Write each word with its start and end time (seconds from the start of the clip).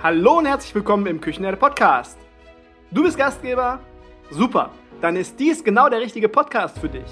Hallo 0.00 0.38
und 0.38 0.46
herzlich 0.46 0.72
willkommen 0.76 1.06
im 1.06 1.20
Küchenherde 1.20 1.56
Podcast. 1.56 2.16
Du 2.92 3.02
bist 3.02 3.18
Gastgeber? 3.18 3.80
Super, 4.30 4.70
dann 5.00 5.16
ist 5.16 5.40
dies 5.40 5.64
genau 5.64 5.88
der 5.88 5.98
richtige 5.98 6.28
Podcast 6.28 6.78
für 6.78 6.88
dich. 6.88 7.10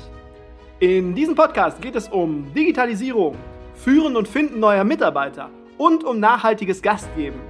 In 0.79 1.13
diesem 1.13 1.35
Podcast 1.35 1.83
geht 1.83 1.97
es 1.97 2.07
um 2.07 2.55
Digitalisierung, 2.55 3.35
Führen 3.75 4.15
und 4.15 4.29
Finden 4.29 4.61
neuer 4.61 4.85
Mitarbeiter 4.85 5.51
und 5.79 6.05
um 6.05 6.21
nachhaltiges 6.21 6.81
Gastgeben. 6.81 7.41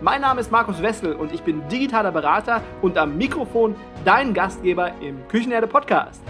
Mein 0.00 0.22
Name 0.22 0.40
ist 0.40 0.50
Markus 0.50 0.80
Wessel 0.80 1.12
und 1.16 1.34
ich 1.34 1.42
bin 1.42 1.68
digitaler 1.68 2.10
Berater 2.10 2.62
und 2.80 2.96
am 2.96 3.18
Mikrofon 3.18 3.76
dein 4.06 4.32
Gastgeber 4.32 4.92
im 5.02 5.28
Küchenherde 5.28 5.66
Podcast. 5.66 6.22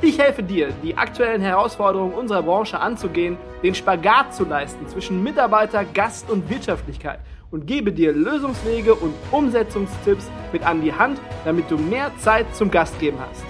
Ich 0.00 0.18
helfe 0.18 0.42
dir, 0.42 0.70
die 0.82 0.96
aktuellen 0.96 1.42
Herausforderungen 1.42 2.14
unserer 2.14 2.42
Branche 2.42 2.80
anzugehen, 2.80 3.36
den 3.62 3.74
Spagat 3.74 4.34
zu 4.34 4.46
leisten 4.46 4.88
zwischen 4.88 5.22
Mitarbeiter, 5.22 5.84
Gast 5.84 6.30
und 6.30 6.48
Wirtschaftlichkeit 6.48 7.20
und 7.50 7.66
gebe 7.66 7.92
dir 7.92 8.12
Lösungswege 8.12 8.94
und 8.94 9.14
Umsetzungstipps 9.30 10.30
mit 10.52 10.64
an 10.64 10.82
die 10.82 10.92
Hand, 10.92 11.20
damit 11.44 11.70
du 11.70 11.78
mehr 11.78 12.10
Zeit 12.18 12.54
zum 12.54 12.70
Gastgeben 12.70 13.18
hast. 13.20 13.44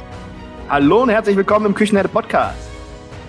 Hallo 0.68 1.02
und 1.02 1.08
herzlich 1.08 1.36
willkommen 1.36 1.66
im 1.66 1.74
Küchenherde 1.74 2.08
Podcast. 2.08 2.68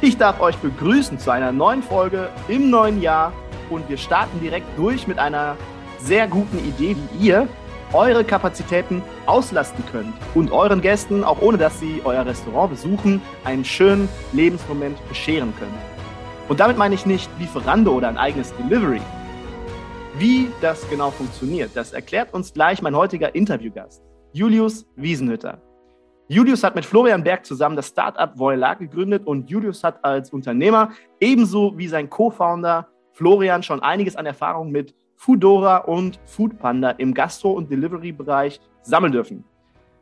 Ich 0.02 0.18
darf 0.18 0.40
euch 0.40 0.58
begrüßen 0.58 1.20
zu 1.20 1.32
einer 1.32 1.52
neuen 1.52 1.82
Folge 1.82 2.30
im 2.48 2.70
neuen 2.70 3.02
Jahr 3.02 3.32
und 3.70 3.88
wir 3.90 3.98
starten 3.98 4.40
direkt 4.41 4.68
durch 4.77 5.08
mit 5.08 5.20
einer 5.20 5.55
sehr 6.00 6.27
guten 6.27 6.60
Idee, 6.60 6.96
wie 6.96 7.27
ihr 7.27 7.48
eure 7.94 8.24
Kapazitäten 8.24 9.02
auslasten 9.26 9.84
könnt 9.91 10.13
und 10.36 10.52
euren 10.52 10.82
Gästen, 10.82 11.24
auch 11.24 11.41
ohne 11.41 11.58
dass 11.58 11.80
sie 11.80 12.02
euer 12.04 12.26
Restaurant 12.26 12.72
besuchen, 12.72 13.22
einen 13.46 13.63
schönen 13.63 14.10
Lebensmoment 14.34 14.98
bescheren 15.08 15.54
könnt. 15.58 15.72
Und 16.49 16.60
damit 16.60 16.77
meine 16.77 16.96
ich 16.96 17.05
nicht 17.05 17.30
Lieferando 17.40 17.94
oder 17.94 18.10
ein 18.10 18.18
eigenes 18.18 18.54
Delivery. 18.58 19.02
Wie 20.20 20.49
das 20.62 20.89
genau 20.89 21.12
funktioniert, 21.12 21.70
das 21.76 21.94
erklärt 21.94 22.34
uns 22.34 22.52
gleich 22.52 22.81
mein 22.81 22.95
heutiger 22.95 23.35
Interviewgast, 23.35 24.01
Julius 24.34 24.87
Wiesenhütter. 24.96 25.62
Julius 26.27 26.63
hat 26.63 26.74
mit 26.74 26.85
Florian 26.85 27.24
Berg 27.24 27.46
zusammen 27.46 27.76
das 27.76 27.90
Startup 27.90 28.32
Voila 28.35 28.74
gegründet 28.74 29.27
und 29.27 29.48
Julius 29.48 29.84
hat 29.84 30.04
als 30.04 30.32
Unternehmer 30.32 30.90
ebenso 31.20 31.77
wie 31.77 31.87
sein 31.87 32.09
Co-Founder 32.09 32.87
Florian 33.13 33.62
schon 33.62 33.84
einiges 33.84 34.15
an 34.15 34.26
Erfahrung 34.26 34.71
mit 34.71 34.96
Foodora 35.18 35.77
und 35.77 36.20
Foodpanda 36.26 36.90
im 36.91 37.13
Gastro- 37.13 37.54
und 37.54 37.70
Delivery-Bereich 37.70 38.59
sammeln 38.81 39.12
dürfen. 39.12 39.43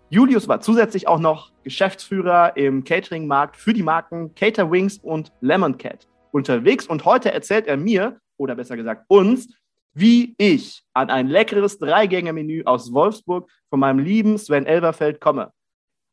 Julius 0.10 0.48
war 0.48 0.62
zusätzlich 0.62 1.10
auch 1.10 1.20
noch 1.20 1.52
Geschäftsführer 1.64 2.56
im 2.56 2.86
Catering-Markt 2.86 3.58
für 3.58 3.74
die 3.74 3.84
Marken 3.84 4.34
Cater 4.34 4.72
Wings 4.72 4.98
und 4.98 5.34
Lemon 5.42 5.78
Cat 5.78 6.08
unterwegs 6.32 6.88
und 6.88 7.04
heute 7.04 7.34
erzählt 7.34 7.68
er 7.68 7.76
mir, 7.76 8.18
oder 8.38 8.56
besser 8.56 8.78
gesagt 8.78 9.04
uns, 9.10 9.50
wie 9.96 10.36
ich 10.38 10.84
an 10.94 11.10
ein 11.10 11.28
leckeres 11.28 11.80
Dreigänge-Menü 11.80 12.64
aus 12.66 12.92
Wolfsburg 12.92 13.50
von 13.70 13.80
meinem 13.80 14.00
lieben 14.00 14.38
Sven 14.38 14.66
Elberfeld 14.66 15.22
komme. 15.22 15.54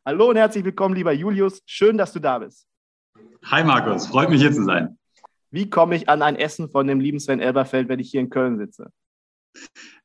Hallo 0.06 0.30
und 0.30 0.36
herzlich 0.36 0.64
willkommen, 0.64 0.94
lieber 0.94 1.12
Julius. 1.12 1.62
Schön, 1.66 1.98
dass 1.98 2.12
du 2.12 2.20
da 2.20 2.38
bist. 2.38 2.66
Hi 3.44 3.64
Markus, 3.64 4.06
freut 4.06 4.30
mich 4.30 4.40
hier 4.40 4.52
zu 4.52 4.62
sein. 4.62 4.98
Wie 5.50 5.68
komme 5.68 5.96
ich 5.96 6.08
an 6.08 6.22
ein 6.22 6.36
Essen 6.36 6.70
von 6.70 6.86
dem 6.86 7.00
lieben 7.00 7.18
Sven 7.18 7.40
Elberfeld, 7.40 7.88
wenn 7.88 7.98
ich 7.98 8.12
hier 8.12 8.20
in 8.20 8.30
Köln 8.30 8.56
sitze? 8.56 8.92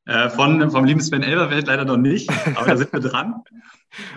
Äh, 0.06 0.30
von, 0.30 0.72
vom 0.72 0.84
lieben 0.84 1.00
Sven 1.00 1.22
Elberfeld 1.22 1.68
leider 1.68 1.86
noch 1.86 1.98
nicht, 1.98 2.30
aber 2.56 2.66
da 2.66 2.78
sind 2.78 2.92
wir 2.92 3.00
dran. 3.00 3.44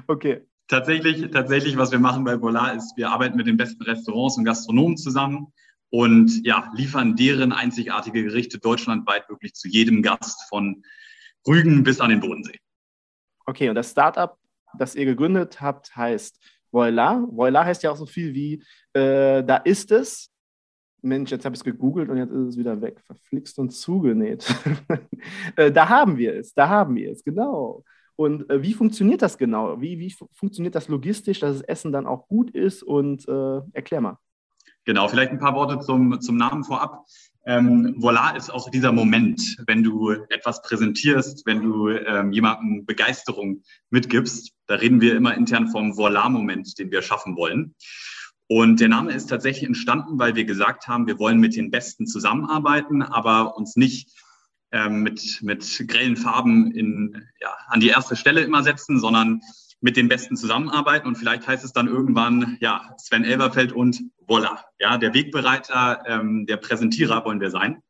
Okay. 0.06 0.47
Tatsächlich, 0.69 1.31
tatsächlich, 1.33 1.77
was 1.77 1.92
wir 1.92 1.98
machen 1.98 2.25
bei 2.25 2.36
Polar 2.38 2.75
ist, 2.75 2.97
wir 2.97 3.11
arbeiten 3.11 3.36
mit 3.36 3.47
den 3.47 3.58
besten 3.58 3.83
Restaurants 3.83 4.38
und 4.38 4.44
Gastronomen 4.44 4.97
zusammen 4.97 5.53
und 5.91 6.47
ja, 6.47 6.71
liefern 6.75 7.17
deren 7.17 7.53
einzigartige 7.53 8.23
Gerichte 8.25 8.59
deutschlandweit 8.59 9.29
wirklich 9.29 9.55
zu 9.55 9.69
jedem 9.69 10.03
Gast 10.03 10.49
von 10.49 10.83
Rügen 11.47 11.83
bis 11.83 12.01
an 12.01 12.11
den 12.11 12.21
Bodensee. 12.21 12.59
Okay, 13.47 13.69
und 13.69 13.75
das 13.75 13.91
Startup, 13.91 14.37
das 14.79 14.95
ihr 14.95 15.05
gegründet 15.05 15.61
habt, 15.61 15.95
heißt 15.97 16.39
Voila. 16.71 17.27
Voila 17.31 17.65
heißt 17.65 17.83
ja 17.83 17.91
auch 17.91 17.97
so 17.97 18.06
viel 18.06 18.34
wie 18.34 18.62
äh, 18.93 19.43
da 19.43 19.56
ist 19.56 19.91
es. 19.91 20.31
Mensch, 21.03 21.31
jetzt 21.31 21.45
habe 21.45 21.55
ich 21.55 21.61
es 21.61 21.65
gegoogelt 21.65 22.11
und 22.11 22.19
jetzt 22.19 22.31
ist 22.31 22.49
es 22.50 22.59
wieder 22.59 22.81
weg. 22.81 23.00
Verflixt 23.06 23.59
und 23.59 23.71
zugenäht. 23.71 24.47
Äh, 25.55 25.71
da 25.71 25.87
haben 25.91 26.17
wir 26.17 26.34
es, 26.34 26.55
da 26.55 26.71
haben 26.71 26.95
wir 26.95 27.12
es, 27.12 27.23
genau. 27.23 27.84
Und 28.17 28.49
äh, 28.49 28.62
wie 28.62 28.73
funktioniert 28.73 29.21
das 29.21 29.37
genau? 29.37 29.79
Wie, 29.79 29.99
wie 29.99 30.15
funktioniert 30.33 30.75
das 30.75 30.89
logistisch, 30.89 31.41
dass 31.41 31.59
das 31.59 31.62
Essen 31.69 31.93
dann 31.93 32.06
auch 32.06 32.27
gut 32.27 32.50
ist? 32.53 32.83
Und 32.83 33.29
äh, 33.29 33.61
erklär 33.75 34.00
mal. 34.00 34.19
Genau, 34.91 35.06
vielleicht 35.06 35.31
ein 35.31 35.39
paar 35.39 35.55
Worte 35.55 35.78
zum, 35.78 36.21
zum 36.21 36.37
Namen 36.37 36.65
vorab. 36.65 37.06
Ähm, 37.47 37.95
Voila 37.99 38.31
ist 38.31 38.51
auch 38.51 38.69
dieser 38.73 38.91
Moment, 38.91 39.41
wenn 39.69 39.84
du 39.84 40.11
etwas 40.31 40.62
präsentierst, 40.62 41.47
wenn 41.47 41.62
du 41.62 41.91
ähm, 41.91 42.33
jemandem 42.33 42.87
Begeisterung 42.87 43.62
mitgibst. 43.91 44.50
Da 44.67 44.75
reden 44.75 45.00
wir 45.00 45.15
immer 45.15 45.37
intern 45.37 45.69
vom 45.69 45.97
Voila-Moment, 45.97 46.77
den 46.81 46.91
wir 46.91 47.03
schaffen 47.03 47.37
wollen. 47.37 47.77
Und 48.49 48.81
der 48.81 48.89
Name 48.89 49.12
ist 49.12 49.31
tatsächlich 49.31 49.62
entstanden, 49.62 50.19
weil 50.19 50.34
wir 50.34 50.45
gesagt 50.45 50.89
haben, 50.89 51.06
wir 51.06 51.21
wollen 51.21 51.39
mit 51.39 51.55
den 51.55 51.71
Besten 51.71 52.09
zusammenarbeiten, 52.09 53.03
aber 53.03 53.56
uns 53.56 53.77
nicht 53.77 54.11
ähm, 54.73 55.05
mit, 55.05 55.39
mit 55.41 55.84
grellen 55.87 56.17
Farben 56.17 56.73
in, 56.73 57.29
ja, 57.41 57.55
an 57.69 57.79
die 57.79 57.91
erste 57.91 58.17
Stelle 58.17 58.41
immer 58.41 58.65
setzen, 58.65 58.99
sondern 58.99 59.41
mit 59.81 59.97
den 59.97 60.09
Besten 60.09 60.37
zusammenarbeiten. 60.37 61.06
Und 61.06 61.17
vielleicht 61.17 61.47
heißt 61.47 61.65
es 61.65 61.73
dann 61.73 61.89
irgendwann, 61.89 62.59
ja, 62.61 62.95
Sven 62.99 63.25
Elberfeld 63.25 63.73
und 63.73 64.03
voila. 64.31 64.65
Ja, 64.79 64.97
der 64.97 65.13
Wegbereiter, 65.13 66.05
ähm, 66.07 66.47
der 66.47 66.57
Präsentierer 66.57 67.25
wollen 67.25 67.41
wir 67.41 67.51
sein. 67.51 67.83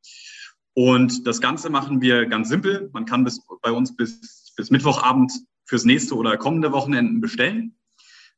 Und 0.72 1.26
das 1.26 1.40
Ganze 1.40 1.68
machen 1.68 2.00
wir 2.00 2.26
ganz 2.26 2.48
simpel. 2.48 2.88
Man 2.92 3.04
kann 3.04 3.24
bis, 3.24 3.40
bei 3.62 3.70
uns 3.70 3.94
bis, 3.94 4.52
bis 4.56 4.70
Mittwochabend 4.70 5.32
fürs 5.66 5.84
nächste 5.84 6.16
oder 6.16 6.38
kommende 6.38 6.72
Wochenenden 6.72 7.20
bestellen. 7.20 7.76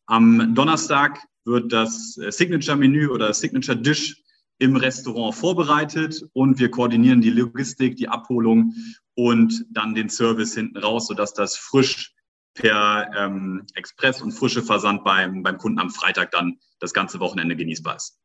Am 0.07 0.55
Donnerstag 0.55 1.21
wird 1.45 1.73
das 1.73 2.19
äh, 2.19 2.33
Signature-Menü 2.33 3.09
oder 3.09 3.33
Signature-Dish 3.33 4.21
im 4.59 4.77
Restaurant 4.77 5.35
vorbereitet 5.35 6.25
und 6.33 6.59
wir 6.59 6.71
koordinieren 6.71 7.21
die 7.21 7.31
Logistik, 7.31 7.97
die 7.97 8.09
Abholung 8.09 8.75
und 9.15 9.65
dann 9.71 9.95
den 9.95 10.09
Service 10.09 10.55
hinten 10.55 10.79
raus, 10.79 11.07
sodass 11.07 11.35
das 11.35 11.57
frisch 11.57 12.15
per 12.55 13.11
ähm, 13.17 13.67
Express 13.75 14.23
und 14.23 14.33
frische 14.33 14.63
Versand 14.63 15.05
beim, 15.05 15.43
beim 15.43 15.59
Kunden 15.59 15.79
am 15.79 15.91
Freitag 15.91 16.31
dann 16.31 16.59
das 16.81 16.93
ganze 16.93 17.21
Wochenende 17.21 17.57
genießbar 17.57 17.97
ist. 17.97 18.19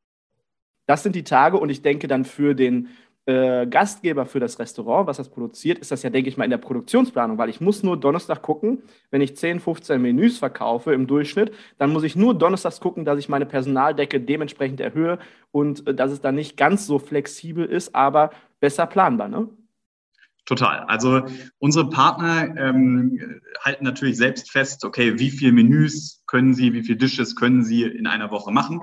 Das 0.85 1.03
sind 1.03 1.15
die 1.15 1.23
Tage 1.23 1.57
und 1.57 1.69
ich 1.69 1.81
denke 1.81 2.07
dann 2.07 2.25
für 2.25 2.55
den 2.55 2.89
äh, 3.27 3.67
Gastgeber 3.67 4.25
für 4.25 4.39
das 4.39 4.57
Restaurant, 4.57 5.05
was 5.05 5.17
das 5.17 5.29
produziert, 5.29 5.79
ist 5.79 5.91
das 5.91 6.01
ja, 6.01 6.09
denke 6.09 6.29
ich 6.29 6.37
mal, 6.37 6.45
in 6.45 6.49
der 6.49 6.57
Produktionsplanung, 6.57 7.37
weil 7.37 7.49
ich 7.49 7.59
muss 7.59 7.83
nur 7.83 7.99
Donnerstag 7.99 8.41
gucken, 8.41 8.83
wenn 9.11 9.19
ich 9.21 9.35
10, 9.35 9.59
15 9.59 10.01
Menüs 10.01 10.37
verkaufe 10.39 10.93
im 10.93 11.07
Durchschnitt, 11.07 11.53
dann 11.77 11.91
muss 11.91 12.03
ich 12.03 12.15
nur 12.15 12.33
Donnerstags 12.33 12.79
gucken, 12.79 13.03
dass 13.03 13.19
ich 13.19 13.27
meine 13.27 13.45
Personaldecke 13.45 14.21
dementsprechend 14.21 14.79
erhöhe 14.79 15.19
und 15.51 15.85
äh, 15.87 15.93
dass 15.93 16.11
es 16.11 16.21
dann 16.21 16.35
nicht 16.35 16.55
ganz 16.55 16.87
so 16.87 16.99
flexibel 16.99 17.65
ist, 17.65 17.93
aber 17.93 18.31
besser 18.61 18.87
planbar, 18.87 19.27
ne? 19.27 19.49
Total. 20.47 20.85
Also 20.87 21.23
unsere 21.59 21.89
Partner 21.89 22.55
ähm, 22.57 23.41
halten 23.59 23.83
natürlich 23.83 24.15
selbst 24.15 24.49
fest, 24.49 24.85
okay, 24.85 25.19
wie 25.19 25.29
viele 25.29 25.51
Menüs 25.51 26.23
können 26.25 26.53
sie, 26.53 26.71
wie 26.71 26.83
viele 26.83 26.97
Dishes 26.97 27.35
können 27.35 27.65
sie 27.65 27.83
in 27.83 28.07
einer 28.07 28.31
Woche 28.31 28.53
machen. 28.53 28.79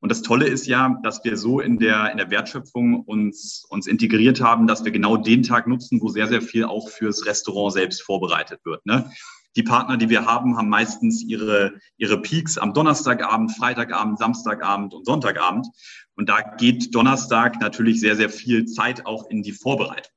Und 0.00 0.10
das 0.10 0.22
Tolle 0.22 0.46
ist 0.46 0.66
ja, 0.66 0.98
dass 1.02 1.22
wir 1.22 1.36
so 1.36 1.60
in 1.60 1.78
der, 1.78 2.10
in 2.12 2.16
der 2.16 2.30
Wertschöpfung 2.30 3.02
uns, 3.02 3.66
uns 3.68 3.86
integriert 3.86 4.40
haben, 4.40 4.66
dass 4.66 4.86
wir 4.86 4.90
genau 4.90 5.18
den 5.18 5.42
Tag 5.42 5.66
nutzen, 5.66 6.00
wo 6.00 6.08
sehr, 6.08 6.28
sehr 6.28 6.40
viel 6.40 6.64
auch 6.64 6.88
fürs 6.88 7.26
Restaurant 7.26 7.74
selbst 7.74 8.00
vorbereitet 8.00 8.60
wird. 8.64 8.86
Ne? 8.86 9.10
Die 9.54 9.62
Partner, 9.62 9.98
die 9.98 10.08
wir 10.08 10.24
haben, 10.24 10.56
haben 10.56 10.70
meistens 10.70 11.22
ihre, 11.22 11.74
ihre 11.98 12.22
Peaks 12.22 12.56
am 12.56 12.72
Donnerstagabend, 12.72 13.54
Freitagabend, 13.54 14.18
Samstagabend 14.18 14.94
und 14.94 15.04
Sonntagabend. 15.04 15.66
Und 16.14 16.30
da 16.30 16.40
geht 16.40 16.94
Donnerstag 16.94 17.60
natürlich 17.60 18.00
sehr, 18.00 18.16
sehr 18.16 18.30
viel 18.30 18.64
Zeit 18.64 19.04
auch 19.04 19.28
in 19.28 19.42
die 19.42 19.52
Vorbereitung. 19.52 20.10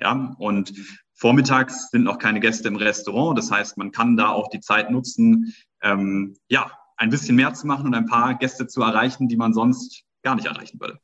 Ja, 0.00 0.34
und 0.38 0.72
vormittags 1.14 1.90
sind 1.90 2.04
noch 2.04 2.18
keine 2.18 2.40
Gäste 2.40 2.68
im 2.68 2.76
Restaurant. 2.76 3.38
Das 3.38 3.50
heißt, 3.50 3.78
man 3.78 3.92
kann 3.92 4.16
da 4.16 4.30
auch 4.30 4.48
die 4.48 4.60
Zeit 4.60 4.90
nutzen, 4.90 5.54
ähm, 5.82 6.36
ja, 6.48 6.70
ein 6.96 7.10
bisschen 7.10 7.36
mehr 7.36 7.54
zu 7.54 7.66
machen 7.66 7.86
und 7.86 7.94
ein 7.94 8.06
paar 8.06 8.34
Gäste 8.34 8.66
zu 8.66 8.82
erreichen, 8.82 9.28
die 9.28 9.36
man 9.36 9.52
sonst 9.52 10.04
gar 10.22 10.34
nicht 10.34 10.46
erreichen 10.46 10.80
würde. 10.80 10.98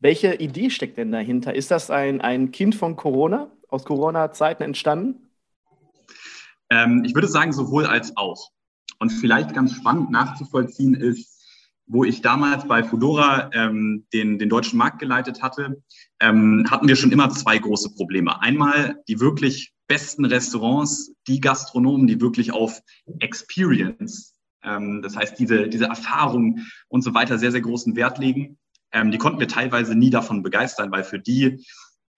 Welche 0.00 0.34
Idee 0.34 0.70
steckt 0.70 0.96
denn 0.96 1.10
dahinter? 1.10 1.54
Ist 1.54 1.70
das 1.70 1.90
ein, 1.90 2.20
ein 2.20 2.52
Kind 2.52 2.74
von 2.74 2.96
Corona, 2.96 3.50
aus 3.68 3.84
Corona-Zeiten 3.84 4.62
entstanden? 4.62 5.30
Ähm, 6.70 7.02
ich 7.04 7.14
würde 7.14 7.28
sagen, 7.28 7.52
sowohl 7.52 7.86
als 7.86 8.16
auch. 8.16 8.50
Und 9.00 9.10
vielleicht 9.10 9.54
ganz 9.54 9.74
spannend 9.74 10.10
nachzuvollziehen 10.10 10.94
ist, 10.94 11.37
wo 11.88 12.04
ich 12.04 12.20
damals 12.20 12.68
bei 12.68 12.84
Fudora 12.84 13.50
ähm, 13.52 14.06
den, 14.12 14.38
den 14.38 14.48
deutschen 14.48 14.78
Markt 14.78 14.98
geleitet 14.98 15.42
hatte, 15.42 15.82
ähm, 16.20 16.66
hatten 16.70 16.86
wir 16.86 16.96
schon 16.96 17.12
immer 17.12 17.30
zwei 17.30 17.58
große 17.58 17.94
Probleme. 17.94 18.40
Einmal 18.42 19.02
die 19.08 19.20
wirklich 19.20 19.72
besten 19.86 20.26
Restaurants, 20.26 21.12
die 21.26 21.40
Gastronomen, 21.40 22.06
die 22.06 22.20
wirklich 22.20 22.52
auf 22.52 22.80
Experience, 23.20 24.34
ähm, 24.62 25.00
das 25.02 25.16
heißt 25.16 25.38
diese, 25.38 25.68
diese 25.68 25.86
Erfahrung 25.86 26.60
und 26.88 27.02
so 27.02 27.14
weiter, 27.14 27.38
sehr, 27.38 27.52
sehr 27.52 27.62
großen 27.62 27.96
Wert 27.96 28.18
legen. 28.18 28.58
Ähm, 28.92 29.10
die 29.10 29.18
konnten 29.18 29.40
wir 29.40 29.48
teilweise 29.48 29.94
nie 29.94 30.10
davon 30.10 30.42
begeistern, 30.42 30.90
weil 30.92 31.04
für 31.04 31.18
die 31.18 31.64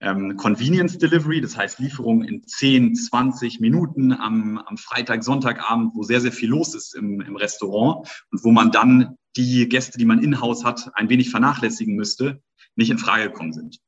ähm, 0.01 0.35
Convenience 0.35 0.97
Delivery, 0.97 1.41
das 1.41 1.55
heißt 1.55 1.79
Lieferung 1.79 2.23
in 2.23 2.43
10, 2.43 2.95
20 2.95 3.59
Minuten 3.59 4.11
am, 4.11 4.57
am 4.57 4.77
Freitag, 4.77 5.23
Sonntagabend, 5.23 5.91
wo 5.93 6.03
sehr, 6.03 6.21
sehr 6.21 6.31
viel 6.31 6.49
los 6.49 6.73
ist 6.73 6.95
im, 6.95 7.21
im 7.21 7.35
Restaurant 7.35 8.09
und 8.31 8.43
wo 8.43 8.51
man 8.51 8.71
dann 8.71 9.15
die 9.35 9.67
Gäste, 9.69 9.97
die 9.97 10.05
man 10.05 10.23
in-house 10.23 10.63
hat, 10.63 10.91
ein 10.95 11.09
wenig 11.09 11.29
vernachlässigen 11.29 11.95
müsste, 11.95 12.41
nicht 12.75 12.89
in 12.89 12.97
Frage 12.97 13.23
gekommen 13.23 13.53
sind. 13.53 13.79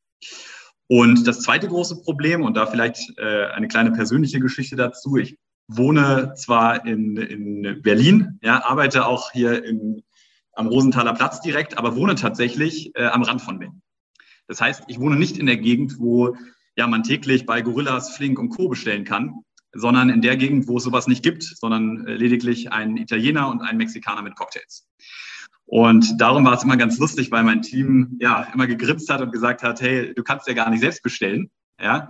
Und 0.88 1.28
das 1.28 1.42
zweite 1.42 1.68
große 1.68 2.01
Problem, 2.01 2.44
und 2.44 2.56
da 2.56 2.66
vielleicht 2.66 3.18
äh, 3.18 3.45
eine 3.48 3.68
kleine 3.68 3.92
persönliche 3.92 4.40
Geschichte 4.40 4.75
dazu, 4.75 5.18
ich 5.18 5.38
wohne 5.68 6.34
zwar 6.36 6.86
in, 6.86 7.18
in 7.18 7.81
Berlin, 7.81 8.40
ja, 8.44 8.63
arbeite 8.63 9.06
auch 9.06 9.31
hier 9.31 9.63
in, 9.63 10.04
am 10.54 10.68
Rosenthaler 10.68 11.13
Platz 11.13 11.42
direkt, 11.42 11.78
aber 11.78 11.96
wohne 11.96 12.16
tatsächlich 12.16 12.92
äh, 12.96 13.06
am 13.06 13.24
Rand 13.24 13.42
von 13.42 13.60
Berlin. 13.60 13.81
Das 14.48 14.60
heißt, 14.60 14.84
ich 14.88 15.00
wohne 15.00 15.16
nicht 15.16 15.38
in 15.38 15.46
der 15.46 15.57
Gegend, 15.57 16.00
wo 16.00 16.36
ja, 16.75 16.88
man 16.88 17.04
täglich 17.04 17.46
bei 17.46 17.62
Gorillas, 17.62 18.16
Flink 18.16 18.38
und 18.39 18.50
Co. 18.50 18.68
bestellen 18.68 19.06
kann, 19.06 19.44
sondern 19.72 20.10
in 20.10 20.22
der 20.22 20.38
Gegend, 20.38 20.68
wo 20.68 20.78
es 20.78 20.84
sowas 20.84 21.07
nicht 21.07 21.24
gibt, 21.24 21.44
sondern 21.44 22.06
äh, 22.07 22.16
lediglich 22.16 22.72
ein 22.72 22.98
Italiener 22.98 23.50
und 23.50 23.62
ein 23.62 23.78
Mexikaner 23.78 24.22
mit 24.22 24.36
Cocktails. 24.36 24.88
Und 25.74 26.22
darum 26.22 26.46
war 26.46 26.54
es 26.54 26.64
immer 26.64 26.78
ganz 26.78 27.00
lustig, 27.00 27.31
weil 27.31 27.44
mein 27.44 27.64
Team 27.64 28.20
ja 28.22 28.44
immer 28.54 28.68
gegrinst 28.68 29.10
hat 29.10 29.22
und 29.22 29.31
gesagt 29.31 29.64
hat, 29.64 29.81
hey, 29.81 30.14
du 30.14 30.22
kannst 30.22 30.48
ja 30.48 30.54
gar 30.54 30.70
nicht 30.70 30.81
selbst 30.81 31.02
bestellen. 31.02 31.50
Ja. 31.81 32.10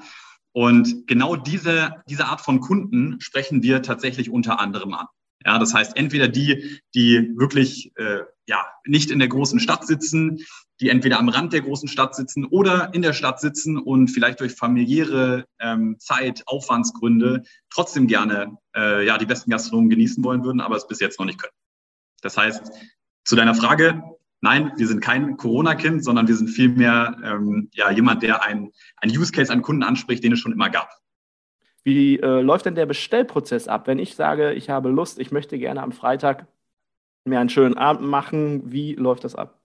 Und 0.51 1.07
genau 1.07 1.37
diese, 1.37 2.03
diese 2.09 2.25
Art 2.25 2.41
von 2.41 2.59
Kunden 2.59 3.21
sprechen 3.21 3.63
wir 3.63 3.81
tatsächlich 3.81 4.29
unter 4.29 4.59
anderem 4.59 4.93
an. 4.93 5.05
Ja, 5.45 5.59
das 5.59 5.73
heißt, 5.73 5.95
entweder 5.95 6.27
die, 6.27 6.81
die 6.93 7.31
wirklich 7.37 7.93
äh, 7.95 8.23
ja, 8.47 8.65
nicht 8.85 9.09
in 9.09 9.19
der 9.19 9.29
großen 9.29 9.61
Stadt 9.61 9.87
sitzen, 9.87 10.39
die 10.81 10.89
entweder 10.89 11.17
am 11.17 11.29
Rand 11.29 11.53
der 11.53 11.61
großen 11.61 11.87
Stadt 11.87 12.15
sitzen 12.15 12.43
oder 12.43 12.93
in 12.93 13.01
der 13.01 13.13
Stadt 13.13 13.39
sitzen 13.39 13.77
und 13.77 14.09
vielleicht 14.09 14.41
durch 14.41 14.55
familiäre 14.55 15.45
ähm, 15.61 15.95
Zeit, 15.99 16.43
Aufwandsgründe 16.47 17.43
trotzdem 17.69 18.07
gerne 18.07 18.57
äh, 18.75 19.05
ja, 19.05 19.17
die 19.17 19.25
besten 19.25 19.51
Gastronomen 19.51 19.89
genießen 19.89 20.21
wollen 20.21 20.43
würden, 20.43 20.59
aber 20.59 20.75
es 20.75 20.85
bis 20.85 20.99
jetzt 20.99 21.17
noch 21.17 21.25
nicht 21.25 21.39
können. 21.39 21.53
Das 22.21 22.35
heißt, 22.35 22.69
zu 23.23 23.35
deiner 23.35 23.55
Frage, 23.55 24.03
nein, 24.41 24.73
wir 24.75 24.87
sind 24.87 25.01
kein 25.01 25.37
Corona-Kind, 25.37 26.03
sondern 26.03 26.27
wir 26.27 26.35
sind 26.35 26.49
vielmehr 26.49 27.17
ähm, 27.23 27.69
ja, 27.73 27.89
jemand, 27.91 28.23
der 28.23 28.43
ein, 28.43 28.71
ein 28.97 29.09
Use 29.09 29.31
Case 29.31 29.51
an 29.51 29.61
Kunden 29.61 29.83
anspricht, 29.83 30.23
den 30.23 30.33
es 30.33 30.39
schon 30.39 30.51
immer 30.51 30.69
gab. 30.69 30.89
Wie 31.83 32.19
äh, 32.19 32.41
läuft 32.41 32.65
denn 32.65 32.75
der 32.75 32.85
Bestellprozess 32.85 33.67
ab? 33.67 33.87
Wenn 33.87 33.99
ich 33.99 34.15
sage, 34.15 34.53
ich 34.53 34.69
habe 34.69 34.89
Lust, 34.89 35.19
ich 35.19 35.31
möchte 35.31 35.57
gerne 35.57 35.81
am 35.81 35.91
Freitag 35.91 36.47
mir 37.25 37.39
einen 37.39 37.49
schönen 37.49 37.77
Abend 37.77 38.07
machen, 38.07 38.71
wie 38.71 38.93
läuft 38.93 39.23
das 39.23 39.35
ab? 39.35 39.59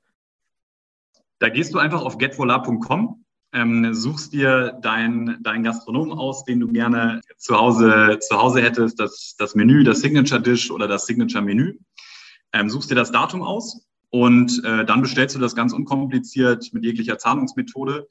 Da 1.40 1.48
gehst 1.48 1.74
du 1.74 1.78
einfach 1.78 2.02
auf 2.02 2.18
getvolar.com, 2.18 3.24
ähm, 3.52 3.94
suchst 3.94 4.32
dir 4.32 4.78
deinen 4.82 5.42
dein 5.42 5.62
Gastronom 5.62 6.12
aus, 6.12 6.44
den 6.44 6.60
du 6.60 6.68
gerne 6.68 7.20
zu 7.36 7.56
Hause, 7.56 8.18
zu 8.20 8.36
Hause 8.36 8.62
hättest, 8.62 8.98
das, 8.98 9.36
das 9.38 9.54
Menü, 9.54 9.84
das 9.84 10.00
Signature 10.00 10.40
Dish 10.40 10.70
oder 10.70 10.88
das 10.88 11.06
Signature 11.06 11.42
Menü, 11.42 11.78
ähm, 12.52 12.70
suchst 12.70 12.90
dir 12.90 12.94
das 12.94 13.12
Datum 13.12 13.42
aus 13.42 13.86
und 14.10 14.62
äh, 14.64 14.84
dann 14.84 15.02
bestellst 15.02 15.36
du 15.36 15.40
das 15.40 15.54
ganz 15.54 15.72
unkompliziert 15.72 16.68
mit 16.72 16.84
jeglicher 16.84 17.18
Zahlungsmethode. 17.18 18.08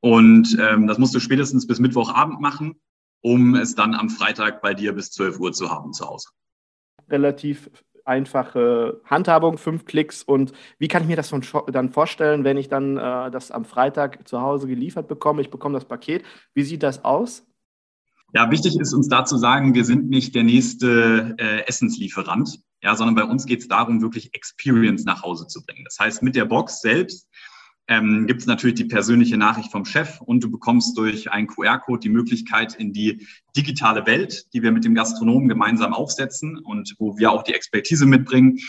Und 0.00 0.56
ähm, 0.60 0.86
das 0.86 0.98
musst 0.98 1.14
du 1.14 1.20
spätestens 1.20 1.66
bis 1.66 1.80
Mittwochabend 1.80 2.40
machen 2.40 2.80
um 3.22 3.54
es 3.54 3.74
dann 3.74 3.94
am 3.94 4.08
Freitag 4.08 4.62
bei 4.62 4.74
dir 4.74 4.92
bis 4.92 5.10
12 5.12 5.38
Uhr 5.40 5.52
zu 5.52 5.70
haben 5.70 5.92
zu 5.92 6.08
Hause. 6.08 6.28
Relativ 7.08 7.70
einfache 8.04 9.00
Handhabung, 9.04 9.58
fünf 9.58 9.84
Klicks. 9.84 10.22
Und 10.22 10.52
wie 10.78 10.88
kann 10.88 11.02
ich 11.02 11.08
mir 11.08 11.16
das 11.16 11.32
dann 11.72 11.90
vorstellen, 11.90 12.44
wenn 12.44 12.56
ich 12.56 12.68
dann 12.68 12.96
äh, 12.96 13.30
das 13.30 13.50
am 13.50 13.64
Freitag 13.64 14.26
zu 14.26 14.40
Hause 14.40 14.66
geliefert 14.66 15.06
bekomme? 15.06 15.42
Ich 15.42 15.50
bekomme 15.50 15.74
das 15.74 15.84
Paket. 15.84 16.24
Wie 16.54 16.62
sieht 16.62 16.82
das 16.82 17.04
aus? 17.04 17.46
Ja, 18.32 18.50
wichtig 18.50 18.78
ist 18.78 18.94
uns 18.94 19.08
da 19.08 19.24
zu 19.24 19.36
sagen, 19.38 19.74
wir 19.74 19.84
sind 19.84 20.08
nicht 20.08 20.34
der 20.34 20.44
nächste 20.44 21.34
äh, 21.38 21.66
Essenslieferant, 21.66 22.60
ja, 22.82 22.94
sondern 22.94 23.16
bei 23.16 23.24
uns 23.24 23.44
geht 23.44 23.60
es 23.60 23.68
darum, 23.68 24.02
wirklich 24.02 24.34
Experience 24.34 25.04
nach 25.04 25.22
Hause 25.22 25.46
zu 25.46 25.64
bringen. 25.64 25.84
Das 25.84 25.98
heißt, 25.98 26.22
mit 26.22 26.36
der 26.36 26.44
Box 26.44 26.80
selbst 26.80 27.28
ähm, 27.88 28.28
gibt 28.28 28.40
es 28.40 28.46
natürlich 28.46 28.76
die 28.76 28.84
persönliche 28.84 29.36
Nachricht 29.36 29.72
vom 29.72 29.84
Chef 29.84 30.20
und 30.20 30.44
du 30.44 30.50
bekommst 30.50 30.96
durch 30.96 31.32
einen 31.32 31.48
QR-Code 31.48 32.00
die 32.00 32.08
Möglichkeit 32.08 32.74
in 32.74 32.92
die 32.92 33.26
digitale 33.56 34.06
Welt, 34.06 34.46
die 34.54 34.62
wir 34.62 34.70
mit 34.70 34.84
dem 34.84 34.94
Gastronomen 34.94 35.48
gemeinsam 35.48 35.92
aufsetzen 35.92 36.56
und 36.58 36.94
wo 36.98 37.18
wir 37.18 37.32
auch 37.32 37.42
die 37.42 37.54
Expertise 37.54 38.06
mitbringen, 38.06 38.60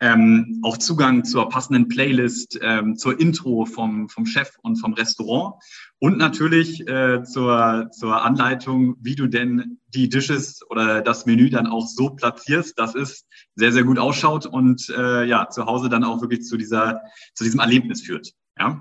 ähm, 0.00 0.60
auch 0.62 0.78
Zugang 0.78 1.24
zur 1.24 1.48
passenden 1.48 1.88
Playlist, 1.88 2.58
ähm, 2.62 2.96
zur 2.96 3.20
Intro 3.20 3.66
vom, 3.66 4.08
vom 4.08 4.26
Chef 4.26 4.50
und 4.62 4.76
vom 4.76 4.94
Restaurant 4.94 5.54
und 5.98 6.16
natürlich 6.16 6.86
äh, 6.88 7.22
zur, 7.22 7.90
zur 7.92 8.22
Anleitung, 8.22 8.96
wie 9.00 9.14
du 9.14 9.26
denn 9.26 9.78
die 9.88 10.08
Dishes 10.08 10.60
oder 10.70 11.02
das 11.02 11.26
Menü 11.26 11.50
dann 11.50 11.66
auch 11.66 11.86
so 11.86 12.10
platzierst, 12.10 12.78
dass 12.78 12.94
es 12.94 13.26
sehr, 13.54 13.72
sehr 13.72 13.84
gut 13.84 13.98
ausschaut 13.98 14.46
und 14.46 14.88
äh, 14.96 15.24
ja, 15.24 15.48
zu 15.50 15.66
Hause 15.66 15.88
dann 15.90 16.04
auch 16.04 16.22
wirklich 16.22 16.42
zu, 16.42 16.56
dieser, 16.56 17.02
zu 17.34 17.44
diesem 17.44 17.60
Erlebnis 17.60 18.00
führt. 18.02 18.32
Ja? 18.58 18.80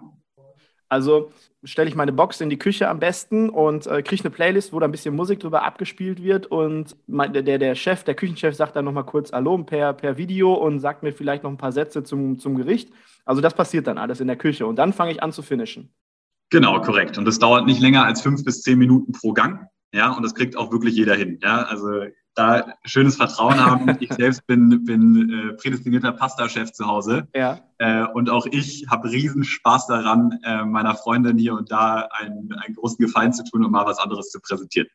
Also 0.90 1.32
stelle 1.64 1.90
ich 1.90 1.96
meine 1.96 2.12
Box 2.12 2.42
in 2.42 2.50
die 2.50 2.58
Küche 2.58 2.90
am 2.90 3.00
besten 3.00 3.50
und 3.50 3.86
äh, 3.86 4.02
kriege 4.02 4.24
eine 4.24 4.32
Playlist, 4.32 4.74
wo 4.74 4.80
da 4.80 4.88
ein 4.88 4.92
bisschen 4.92 5.16
Musik 5.16 5.40
drüber 5.40 5.64
abgespielt 5.64 6.24
wird 6.24 6.48
und 6.48 6.96
mein, 7.08 7.34
der, 7.34 7.44
der 7.44 7.76
Chef, 7.76 8.04
der 8.04 8.16
Küchenchef 8.16 8.56
sagt 8.56 8.76
dann 8.76 8.86
nochmal 8.86 9.06
kurz 9.06 9.32
Hallo 9.32 9.58
per, 9.60 9.94
per 9.94 10.18
Video 10.18 10.54
und 10.54 10.80
sagt 10.80 11.04
mir 11.04 11.14
vielleicht 11.14 11.44
noch 11.44 11.52
ein 11.52 11.58
paar 11.58 11.72
Sätze 11.72 12.04
zum, 12.04 12.40
zum 12.40 12.56
Gericht. 12.56 12.90
Also 13.26 13.42
das 13.42 13.54
passiert 13.54 13.88
dann 13.88 13.98
alles 13.98 14.20
in 14.20 14.28
der 14.28 14.38
Küche 14.38 14.66
und 14.66 14.78
dann 14.78 14.94
fange 14.94 15.12
ich 15.12 15.22
an 15.22 15.32
zu 15.32 15.42
finishen. 15.42 15.94
Genau, 16.50 16.82
korrekt. 16.82 17.18
Und 17.18 17.26
das 17.26 17.38
dauert 17.38 17.68
nicht 17.68 17.80
länger 17.80 18.06
als 18.06 18.22
fünf 18.22 18.44
bis 18.44 18.62
zehn 18.64 18.80
Minuten 18.80 19.12
pro 19.12 19.34
Gang. 19.34 19.68
Ja, 19.94 20.12
und 20.14 20.24
das 20.24 20.34
kriegt 20.34 20.58
auch 20.58 20.72
wirklich 20.72 20.96
jeder 20.96 21.16
hin. 21.16 21.40
Ja, 21.44 21.64
also 21.64 22.06
da 22.40 22.74
schönes 22.86 23.18
Vertrauen 23.18 23.60
haben. 23.64 23.90
Ich 24.00 24.14
selbst 24.14 24.48
bin, 24.48 24.86
bin 24.86 25.30
äh, 25.30 25.54
prädestinierter 25.54 26.14
Pasta-Chef 26.14 26.72
zu 26.72 26.86
Hause. 26.86 27.28
Ja. 27.36 27.60
Äh, 27.80 28.06
und 28.14 28.30
auch 28.30 28.46
ich 28.46 28.86
habe 28.90 29.12
riesen 29.12 29.44
Spaß 29.44 29.88
daran, 29.88 30.40
äh, 30.44 30.64
meiner 30.64 30.96
Freundin 30.96 31.38
hier 31.38 31.54
und 31.54 31.72
da 31.72 32.08
einen, 32.14 32.54
einen 32.54 32.76
großen 32.76 33.04
Gefallen 33.04 33.34
zu 33.34 33.44
tun 33.44 33.66
und 33.66 33.72
mal 33.72 33.86
was 33.86 34.00
anderes 34.00 34.30
zu 34.30 34.40
präsentieren. 34.40 34.88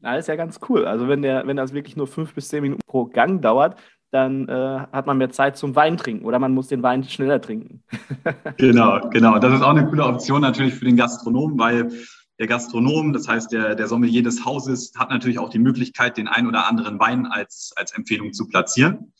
Na, 0.00 0.16
ist 0.16 0.28
ja 0.28 0.36
ganz 0.36 0.58
cool. 0.68 0.84
Also 0.84 1.08
wenn, 1.08 1.22
der, 1.22 1.46
wenn 1.46 1.56
das 1.56 1.72
wirklich 1.72 1.96
nur 1.96 2.06
fünf 2.06 2.34
bis 2.34 2.48
zehn 2.48 2.62
Minuten 2.62 2.82
pro 2.86 3.04
Gang 3.04 3.40
dauert, 3.40 3.76
dann 4.10 4.48
äh, 4.48 4.86
hat 4.92 5.06
man 5.06 5.18
mehr 5.18 5.30
Zeit 5.30 5.56
zum 5.56 5.74
Wein 5.76 5.96
trinken 5.96 6.24
oder 6.24 6.38
man 6.38 6.52
muss 6.52 6.68
den 6.68 6.82
Wein 6.82 7.04
schneller 7.04 7.40
trinken. 7.40 7.82
genau, 8.56 9.08
genau. 9.10 9.38
Das 9.38 9.54
ist 9.54 9.62
auch 9.62 9.70
eine 9.70 9.86
coole 9.86 10.04
Option 10.04 10.40
natürlich 10.40 10.74
für 10.74 10.84
den 10.84 10.96
Gastronomen, 10.96 11.58
weil 11.58 11.90
der 12.38 12.46
Gastronom, 12.46 13.12
das 13.12 13.28
heißt 13.28 13.52
der, 13.52 13.74
der 13.74 13.86
Sommelier 13.86 14.22
des 14.22 14.44
Hauses, 14.44 14.92
hat 14.96 15.10
natürlich 15.10 15.38
auch 15.38 15.50
die 15.50 15.58
Möglichkeit, 15.58 16.16
den 16.16 16.28
ein 16.28 16.46
oder 16.46 16.66
anderen 16.66 16.98
Wein 16.98 17.26
als, 17.26 17.72
als 17.76 17.92
Empfehlung 17.92 18.32
zu 18.32 18.48
platzieren. 18.48 19.12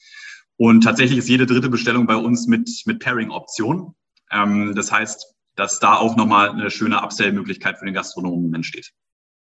Und 0.56 0.82
tatsächlich 0.82 1.18
ist 1.18 1.28
jede 1.28 1.46
dritte 1.46 1.68
Bestellung 1.68 2.06
bei 2.06 2.16
uns 2.16 2.46
mit, 2.46 2.70
mit 2.86 3.00
Pairing-Option. 3.00 3.94
Ähm, 4.30 4.74
das 4.74 4.92
heißt, 4.92 5.34
dass 5.56 5.78
da 5.78 5.96
auch 5.96 6.16
nochmal 6.16 6.50
eine 6.50 6.70
schöne 6.70 7.02
Upsell-Möglichkeit 7.02 7.78
für 7.78 7.84
den 7.84 7.94
Gastronomen 7.94 8.52
entsteht. 8.54 8.92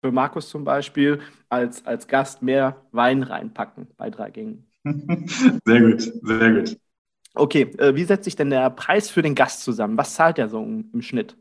Für 0.03 0.13
Markus 0.13 0.49
zum 0.49 0.65
Beispiel 0.65 1.21
als, 1.49 1.85
als 1.87 2.07
Gast 2.07 2.43
mehr 2.43 2.87
Wein 2.93 3.23
reinpacken 3.23 3.89
bei 3.97 4.11
drei 4.11 4.31
Gängen. 4.31 4.67
sehr 5.65 5.81
gut, 5.81 6.13
sehr 6.23 6.53
gut. 6.53 6.77
Okay, 7.35 7.63
äh, 7.79 7.95
wie 7.95 8.05
setzt 8.05 8.25
sich 8.25 8.37
denn 8.37 8.51
der 8.51 8.71
Preis 8.71 9.11
für 9.11 9.23
den 9.23 9.35
Gast 9.35 9.63
zusammen? 9.63 9.99
Was 9.99 10.15
zahlt 10.15 10.39
er 10.39 10.49
so 10.49 10.63
im 10.63 11.03
Schnitt? 11.03 11.37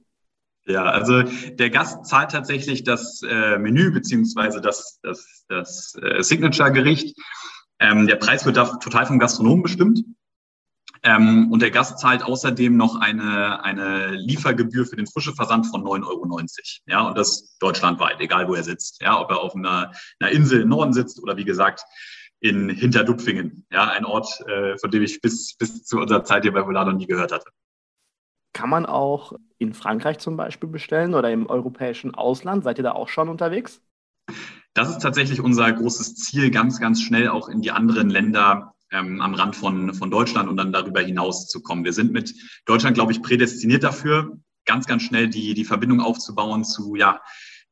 Ja, 0.68 0.84
also 0.84 1.22
der 1.22 1.70
Gast 1.70 2.06
zahlt 2.06 2.32
tatsächlich 2.32 2.84
das 2.84 3.22
äh, 3.22 3.60
Menü 3.60 3.92
beziehungsweise 3.92 4.62
das, 4.62 5.00
das, 5.04 5.46
das 5.48 5.96
äh, 6.02 6.24
Signature-Gericht. 6.24 7.16
Ähm, 7.80 8.08
der 8.08 8.16
Preis 8.16 8.46
wird 8.46 8.58
da 8.58 8.66
total 8.78 9.06
vom 9.06 9.20
Gastronomen 9.20 9.62
bestimmt. 9.62 10.04
Ähm, 11.04 11.52
und 11.52 11.62
der 11.62 11.70
Gast 11.70 12.00
zahlt 12.00 12.24
außerdem 12.24 12.76
noch 12.76 13.00
eine, 13.00 13.64
eine 13.64 14.16
Liefergebühr 14.16 14.88
für 14.88 14.96
den 14.96 15.06
frische 15.06 15.34
Versand 15.34 15.68
von 15.68 15.84
9,90 15.84 16.08
Euro. 16.08 16.48
Ja, 16.88 17.08
und 17.08 17.16
das 17.16 17.58
deutschlandweit, 17.60 18.20
egal 18.20 18.48
wo 18.48 18.56
er 18.56 18.64
sitzt. 18.64 19.02
Ja, 19.04 19.22
ob 19.22 19.30
er 19.30 19.42
auf 19.42 19.56
einer, 19.56 19.92
einer 20.20 20.32
Insel 20.32 20.62
im 20.62 20.70
Norden 20.70 20.94
sitzt 20.94 21.22
oder 21.22 21.38
wie 21.38 21.46
gesagt 21.46 21.84
in 22.40 22.70
Hinterdupfingen. 22.70 23.68
Ja, 23.72 23.90
ein 23.90 24.04
Ort, 24.04 24.42
äh, 24.48 24.80
von 24.80 24.90
dem 24.90 25.04
ich 25.04 25.22
bis, 25.22 25.56
bis 25.58 25.84
zu 25.84 26.00
unserer 26.00 26.24
Zeit 26.24 26.42
hier 26.42 26.54
bei 26.54 26.66
Volado 26.66 26.92
nie 26.92 27.06
gehört 27.06 27.32
hatte. 27.32 27.50
Kann 28.56 28.70
man 28.70 28.86
auch 28.86 29.34
in 29.58 29.74
Frankreich 29.74 30.20
zum 30.20 30.38
Beispiel 30.38 30.70
bestellen 30.70 31.14
oder 31.14 31.30
im 31.30 31.48
europäischen 31.48 32.16
Ausland? 32.16 32.64
Seid 32.64 32.78
ihr 32.80 32.86
da 32.86 32.94
auch 32.94 33.10
schon 33.10 33.28
unterwegs? 33.28 33.82
Das 34.74 34.90
ist 34.90 35.02
tatsächlich 35.02 35.42
unser 35.42 35.70
großes 35.74 36.16
Ziel, 36.16 36.52
ganz, 36.52 36.80
ganz 36.80 37.02
schnell 37.02 37.28
auch 37.28 37.50
in 37.50 37.62
die 37.62 37.72
anderen 37.72 38.10
Länder 38.10 38.74
ähm, 38.92 39.20
am 39.20 39.34
Rand 39.34 39.58
von, 39.58 39.94
von 39.94 40.10
Deutschland 40.10 40.48
und 40.48 40.56
dann 40.56 40.72
darüber 40.72 41.02
hinaus 41.02 41.50
zu 41.50 41.62
kommen. 41.62 41.84
Wir 41.84 41.92
sind 41.92 42.14
mit 42.14 42.34
Deutschland, 42.66 42.96
glaube 42.96 43.12
ich, 43.12 43.22
prädestiniert 43.22 43.84
dafür, 43.84 44.38
ganz, 44.64 44.86
ganz 44.86 45.04
schnell 45.04 45.28
die, 45.28 45.54
die 45.54 45.66
Verbindung 45.66 46.00
aufzubauen 46.00 46.64
zu, 46.64 46.96
ja, 46.96 47.20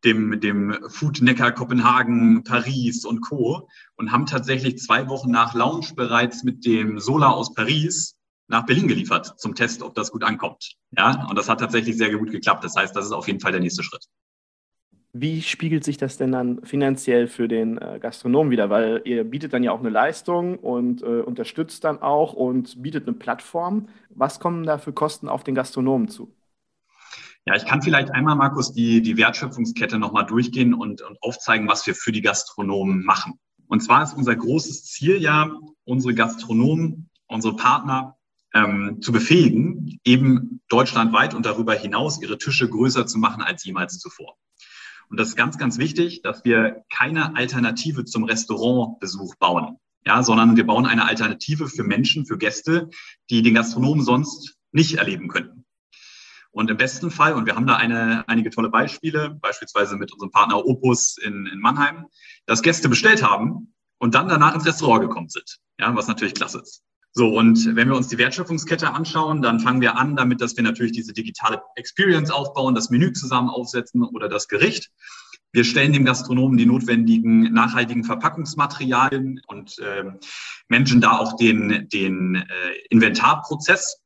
dem, 0.04 0.42
dem 0.42 0.78
Food 0.90 1.22
Neckar 1.22 1.54
Kopenhagen, 1.54 2.44
Paris 2.44 3.06
und 3.06 3.22
Co. 3.22 3.70
und 3.96 4.12
haben 4.12 4.25
tatsächlich 4.25 4.80
zwei 4.80 5.08
Wochen 5.08 5.32
nach 5.32 5.54
Launch 5.54 5.96
bereits 5.96 6.44
mit 6.44 6.66
dem 6.66 7.00
Solar 7.00 7.36
aus 7.36 7.54
Paris 7.54 8.18
nach 8.47 8.65
Berlin 8.65 8.88
geliefert 8.88 9.39
zum 9.39 9.55
Test, 9.55 9.81
ob 9.81 9.95
das 9.95 10.12
gut 10.12 10.23
ankommt. 10.23 10.75
Ja, 10.91 11.27
und 11.27 11.38
das 11.38 11.50
hat 11.50 11.59
tatsächlich 11.59 11.97
sehr 11.97 12.15
gut 12.15 12.31
geklappt. 12.31 12.63
Das 12.63 12.75
heißt, 12.75 12.95
das 12.95 13.05
ist 13.05 13.12
auf 13.12 13.27
jeden 13.27 13.39
Fall 13.39 13.51
der 13.51 13.62
nächste 13.62 13.83
Schritt. 13.83 14.05
Wie 15.15 15.43
spiegelt 15.43 15.83
sich 15.83 15.97
das 15.97 16.17
denn 16.17 16.31
dann 16.31 16.65
finanziell 16.65 17.27
für 17.27 17.47
den 17.47 17.77
äh, 17.77 18.00
Gastronomen 18.01 18.50
wieder? 18.50 18.71
Weil 18.71 19.03
ihr 19.05 19.23
bietet 19.23 19.53
dann 19.53 19.62
ja 19.62 19.71
auch 19.71 19.79
eine 19.79 19.89
Leistung 19.89 20.57
und 20.57 21.03
äh, 21.03 21.21
unterstützt 21.21 21.83
dann 21.83 22.01
auch 22.01 22.33
und 22.33 22.81
bietet 22.81 23.07
eine 23.07 23.15
Plattform. 23.15 23.89
Was 24.09 24.39
kommen 24.39 24.63
da 24.63 24.79
für 24.79 24.91
Kosten 24.91 25.29
auf 25.29 25.43
den 25.43 25.53
Gastronomen 25.53 26.07
zu? 26.07 26.35
Ja, 27.45 27.55
ich 27.55 27.65
kann 27.65 27.83
vielleicht 27.83 28.09
einmal, 28.09 28.35
Markus, 28.35 28.73
die, 28.73 29.03
die 29.03 29.17
Wertschöpfungskette 29.17 30.00
nochmal 30.00 30.25
durchgehen 30.25 30.73
und, 30.73 31.03
und 31.03 31.21
aufzeigen, 31.21 31.67
was 31.67 31.85
wir 31.85 31.93
für 31.93 32.12
die 32.12 32.21
Gastronomen 32.21 33.03
machen. 33.03 33.33
Und 33.67 33.81
zwar 33.81 34.01
ist 34.01 34.13
unser 34.13 34.35
großes 34.35 34.85
Ziel 34.85 35.21
ja, 35.21 35.51
unsere 35.83 36.15
Gastronomen, 36.15 37.09
unsere 37.27 37.55
Partner 37.55 38.17
ähm, 38.53 39.00
zu 39.01 39.12
befähigen, 39.12 40.00
eben 40.03 40.62
deutschlandweit 40.69 41.33
und 41.33 41.45
darüber 41.45 41.74
hinaus 41.74 42.22
ihre 42.22 42.38
Tische 42.38 42.69
größer 42.69 43.05
zu 43.05 43.17
machen 43.17 43.41
als 43.41 43.63
jemals 43.63 44.00
zuvor. 44.00 44.38
Und 45.10 45.19
das 45.19 45.29
ist 45.29 45.36
ganz, 45.36 45.57
ganz 45.57 45.77
wichtig, 45.77 46.22
dass 46.22 46.43
wir 46.43 46.83
keine 46.91 47.36
Alternative 47.36 48.05
zum 48.05 48.24
Restaurantbesuch 48.24 49.36
bauen, 49.36 49.77
ja, 50.05 50.24
sondern 50.24 50.55
wir 50.55 50.65
bauen 50.65 50.86
eine 50.86 51.07
Alternative 51.07 51.67
für 51.67 51.83
Menschen, 51.83 52.25
für 52.25 52.38
Gäste, 52.38 52.89
die 53.29 53.41
den 53.41 53.53
Gastronomen 53.53 54.03
sonst 54.03 54.55
nicht 54.72 54.95
erleben 54.95 55.27
könnten. 55.27 55.65
Und 56.51 56.69
im 56.69 56.77
besten 56.77 57.10
Fall, 57.10 57.33
und 57.33 57.48
wir 57.48 57.55
haben 57.55 57.65
da 57.65 57.77
eine, 57.77 58.27
einige 58.27 58.51
tolle 58.51 58.69
Beispiele, 58.69 59.31
beispielsweise 59.41 59.98
mit 59.98 60.13
unserem 60.13 60.31
Partner 60.31 60.63
Opus 60.63 61.17
in, 61.17 61.48
in 61.48 61.60
Mannheim, 61.60 62.05
dass 62.45 62.62
Gäste 62.62 62.89
bestellt 62.89 63.24
haben 63.24 63.74
und 63.98 64.13
dann 64.13 64.27
danach 64.27 64.53
ins 64.53 64.65
Restaurant 64.65 65.01
gekommen 65.01 65.29
sind. 65.29 65.57
Ja, 65.79 65.95
was 65.95 66.07
natürlich 66.07 66.36
klasse 66.36 66.60
ist. 66.60 66.83
So, 67.15 67.29
und 67.29 67.75
wenn 67.75 67.89
wir 67.89 67.96
uns 67.96 68.08
die 68.08 68.17
Wertschöpfungskette 68.17 68.91
anschauen, 68.91 69.43
dann 69.43 69.60
fangen 69.60 69.82
wir 69.82 69.98
an 69.98 70.15
damit, 70.15 70.41
dass 70.41 70.58
wir 70.58 70.63
natürlich 70.63 70.93
diese 70.93 71.13
digitale 71.13 71.62
Experience 71.75 72.32
aufbauen, 72.32 72.74
das 72.74 72.89
Menü 72.89 73.13
zusammen 73.13 73.50
aufsetzen 73.50 74.03
oder 74.03 74.27
das 74.27 74.48
Gericht. 74.48 74.89
Wir 75.51 75.63
stellen 75.63 75.93
dem 75.93 76.05
Gastronomen 76.05 76.58
die 76.58 76.65
notwendigen 76.65 77.53
nachhaltigen 77.53 78.03
Verpackungsmaterialien 78.03 79.41
und 79.46 79.77
äh, 79.77 80.05
managen 80.67 81.01
da 81.01 81.20
auch 81.20 81.38
den, 81.38 81.88
den 81.93 82.36
äh, 82.36 82.46
Inventarprozess. 82.89 84.00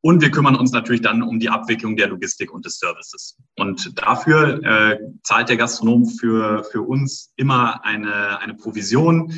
Und 0.00 0.22
wir 0.22 0.30
kümmern 0.30 0.54
uns 0.54 0.70
natürlich 0.70 1.02
dann 1.02 1.24
um 1.24 1.40
die 1.40 1.48
Abwicklung 1.48 1.96
der 1.96 2.06
Logistik 2.06 2.52
und 2.52 2.64
des 2.64 2.78
Services. 2.78 3.36
Und 3.56 3.98
dafür 4.00 4.62
äh, 4.62 4.98
zahlt 5.24 5.48
der 5.48 5.56
Gastronom 5.56 6.06
für, 6.06 6.62
für 6.70 6.82
uns 6.82 7.32
immer 7.34 7.84
eine, 7.84 8.38
eine 8.38 8.54
Provision 8.54 9.34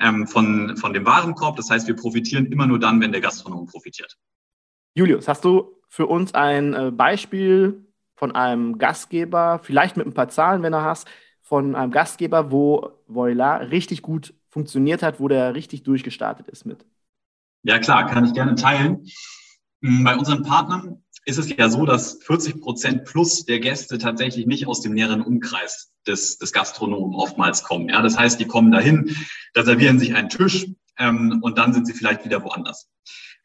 ähm, 0.00 0.26
von, 0.26 0.76
von 0.76 0.92
dem 0.92 1.04
Warenkorb. 1.06 1.56
Das 1.56 1.70
heißt, 1.70 1.86
wir 1.86 1.96
profitieren 1.96 2.46
immer 2.46 2.66
nur 2.66 2.78
dann, 2.78 3.00
wenn 3.00 3.12
der 3.12 3.20
Gastronom 3.20 3.66
profitiert. 3.66 4.16
Julius, 4.94 5.28
hast 5.28 5.44
du 5.44 5.80
für 5.88 6.06
uns 6.06 6.34
ein 6.34 6.74
äh, 6.74 6.90
Beispiel 6.90 7.86
von 8.16 8.32
einem 8.32 8.78
Gastgeber, 8.78 9.60
vielleicht 9.62 9.96
mit 9.96 10.06
ein 10.06 10.14
paar 10.14 10.28
Zahlen, 10.28 10.62
wenn 10.62 10.72
du 10.72 10.82
hast, 10.82 11.08
von 11.42 11.74
einem 11.74 11.92
Gastgeber, 11.92 12.50
wo 12.50 12.92
Voila 13.06 13.56
richtig 13.56 14.02
gut 14.02 14.34
funktioniert 14.48 15.02
hat, 15.02 15.20
wo 15.20 15.28
der 15.28 15.54
richtig 15.54 15.82
durchgestartet 15.82 16.48
ist 16.48 16.64
mit? 16.64 16.86
Ja, 17.64 17.78
klar, 17.78 18.06
kann 18.06 18.24
ich 18.24 18.32
gerne 18.32 18.54
teilen. 18.54 19.06
Hm, 19.82 20.04
bei 20.04 20.16
unseren 20.16 20.42
Partnern 20.42 21.02
ist 21.24 21.38
es 21.38 21.54
ja 21.54 21.68
so, 21.68 21.86
dass 21.86 22.22
40 22.22 22.60
Prozent 22.60 23.04
plus 23.04 23.44
der 23.44 23.60
Gäste 23.60 23.98
tatsächlich 23.98 24.46
nicht 24.46 24.66
aus 24.66 24.80
dem 24.80 24.94
näheren 24.94 25.22
Umkreis 25.22 25.93
des, 26.06 26.38
des 26.38 26.52
Gastronomen 26.52 27.14
oftmals 27.14 27.62
kommen. 27.62 27.88
Ja, 27.88 28.02
das 28.02 28.18
heißt, 28.18 28.38
die 28.40 28.46
kommen 28.46 28.70
dahin, 28.70 29.16
reservieren 29.56 29.98
sich 29.98 30.14
einen 30.14 30.28
Tisch 30.28 30.66
ähm, 30.98 31.40
und 31.42 31.58
dann 31.58 31.72
sind 31.72 31.86
sie 31.86 31.94
vielleicht 31.94 32.24
wieder 32.24 32.42
woanders. 32.42 32.88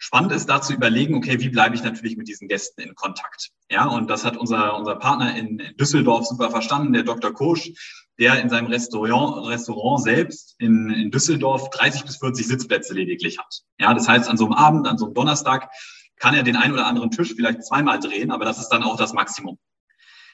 Spannend 0.01 0.32
ist 0.32 0.48
da 0.48 0.62
zu 0.62 0.74
überlegen, 0.74 1.16
okay, 1.16 1.39
wie 1.42 1.50
bleibe 1.50 1.75
ich 1.75 1.84
natürlich 1.84 2.16
mit 2.16 2.30
diesen 2.30 2.48
Gästen 2.48 2.82
in 2.82 2.96
Kontakt? 2.96 3.50
Ja, 3.70 3.86
und 3.86 4.10
das 4.10 4.24
hat 4.24 4.38
unser, 4.38 4.78
unser 4.78 4.96
Partner 4.96 5.36
in, 5.36 5.60
in 5.60 5.75
Düsseldorf 5.75 6.25
super 6.25 6.50
verstanden, 6.50 6.94
der 6.94 7.04
Dr. 7.04 7.34
Kosch, 7.34 7.72
der 8.18 8.42
in 8.42 8.50
seinem 8.50 8.68
Restaurant, 8.68 9.46
Restaurant 9.48 10.01
selbst 10.01 10.56
in, 10.58 10.89
in 10.89 11.12
Düsseldorf 11.12 11.70
30 11.72 12.06
bis 12.06 12.18
40 12.18 12.48
Sitzplätze 12.48 12.94
lediglich 12.94 13.39
hat. 13.39 13.63
Ja, 13.78 13.94
das 13.94 14.08
heißt, 14.08 14.30
an 14.30 14.38
so 14.38 14.46
einem 14.46 14.54
Abend, 14.54 14.88
an 14.88 14.98
so 14.98 15.06
einem 15.06 15.13
Donnerstag 15.16 15.70
kann 16.18 16.34
er 16.34 16.44
den 16.44 16.56
ein 16.56 16.72
oder 16.72 16.86
anderen 16.86 17.12
Tisch 17.12 17.34
vielleicht 17.36 17.66
zweimal 17.66 18.00
drehen, 18.00 18.32
aber 18.32 18.46
das 18.46 18.58
ist 18.58 18.70
dann 18.70 18.84
auch 18.84 18.96
das 18.96 19.13
Maximum. 19.13 19.58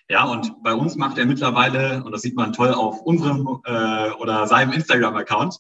Ja, 0.10 0.26
und 0.26 0.62
bei 0.62 0.74
uns 0.74 0.96
macht 0.96 1.18
er 1.18 1.26
mittlerweile, 1.26 2.04
und 2.04 2.12
das 2.12 2.22
sieht 2.22 2.36
man 2.36 2.54
toll 2.54 2.74
auf 2.74 3.02
unserem 3.02 3.60
äh, 3.66 4.12
oder 4.12 4.46
seinem 4.46 4.72
Instagram-Account, 4.72 5.58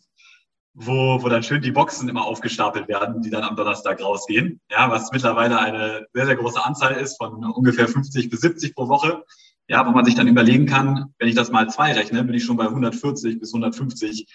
wo, 0.75 1.23
wo 1.23 1.29
dann 1.29 1.41
schön 1.41 1.61
die 1.61 1.71
Boxen 1.71 2.09
immer 2.09 2.25
aufgestapelt 2.25 2.87
werden, 2.87 3.21
die 3.21 3.29
dann 3.31 3.43
am 3.43 3.55
Donnerstag 3.55 4.01
rausgehen. 4.01 4.59
Ja, 4.69 4.91
was 4.91 5.11
mittlerweile 5.11 5.59
eine 5.59 6.05
sehr, 6.13 6.25
sehr 6.27 6.35
große 6.35 6.63
Anzahl 6.63 6.95
ist 6.95 7.17
von 7.17 7.43
ungefähr 7.43 7.87
50 7.87 8.29
bis 8.29 8.41
70 8.41 8.75
pro 8.75 8.87
Woche. 8.87 9.23
Ja, 9.67 9.87
wo 9.87 9.91
man 9.91 10.05
sich 10.05 10.13
dann 10.13 10.27
überlegen 10.27 10.67
kann, 10.67 11.15
wenn 11.17 11.27
ich 11.27 11.33
das 11.33 11.49
mal 11.49 11.67
zwei 11.71 11.93
rechne, 11.93 12.23
bin 12.23 12.35
ich 12.35 12.43
schon 12.43 12.57
bei 12.57 12.65
140 12.65 13.39
bis 13.39 13.51
150 13.51 14.27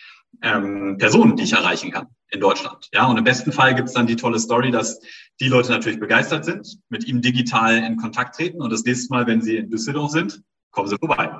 ähm, 0.43 0.97
Personen, 0.99 1.37
die 1.37 1.45
ich 1.45 1.53
erreichen 1.53 1.93
kann 1.93 2.09
in 2.31 2.41
Deutschland. 2.41 2.89
Ja, 2.93 3.07
und 3.07 3.17
im 3.17 3.23
besten 3.23 3.53
Fall 3.53 3.77
gibt 3.77 3.89
es 3.89 3.95
dann 3.95 4.09
die 4.09 4.17
tolle 4.17 4.41
Story, 4.41 4.73
dass 4.73 5.01
die 5.41 5.49
Leute 5.49 5.71
natürlich 5.71 5.99
begeistert 5.99 6.45
sind, 6.45 6.79
mit 6.91 7.07
ihm 7.07 7.23
digital 7.23 7.77
in 7.79 7.97
Kontakt 7.97 8.37
treten 8.37 8.61
und 8.61 8.71
das 8.71 8.85
nächste 8.85 9.13
Mal, 9.13 9.27
wenn 9.27 9.41
sie 9.41 9.57
in 9.57 9.71
Düsseldorf 9.71 10.11
sind, 10.11 10.43
kommen 10.71 10.89
sie 10.89 10.97
vorbei. 10.99 11.31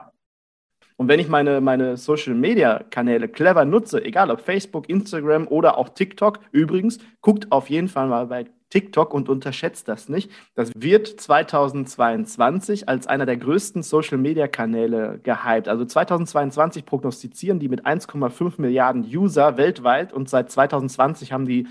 Und 0.97 1.09
wenn 1.09 1.21
ich 1.21 1.29
meine, 1.29 1.61
meine 1.61 1.97
Social-Media-Kanäle 1.97 3.29
clever 3.29 3.65
nutze, 3.65 4.05
egal 4.05 4.31
ob 4.31 4.41
Facebook, 4.41 4.89
Instagram 4.89 5.49
oder 5.49 5.79
auch 5.79 5.91
TikTok, 5.91 6.41
übrigens, 6.53 6.99
guckt 7.23 7.51
auf 7.53 7.71
jeden 7.71 7.89
Fall 7.89 8.09
mal 8.09 8.27
bei 8.27 8.47
TikTok 8.69 9.13
und 9.15 9.29
unterschätzt 9.29 9.89
das 9.89 10.09
nicht. 10.09 10.31
Das 10.55 10.71
wird 10.77 11.09
2022 11.09 12.89
als 12.89 13.07
einer 13.07 13.27
der 13.27 13.37
größten 13.37 13.83
Social-Media-Kanäle 13.83 15.21
gehypt. 15.23 15.69
Also 15.69 15.85
2022 15.85 16.85
prognostizieren 16.85 17.59
die 17.59 17.69
mit 17.69 17.87
1,5 17.87 18.61
Milliarden 18.61 19.03
User 19.03 19.57
weltweit 19.57 20.13
und 20.13 20.29
seit 20.29 20.51
2020 20.51 21.33
haben 21.33 21.47
die 21.47 21.67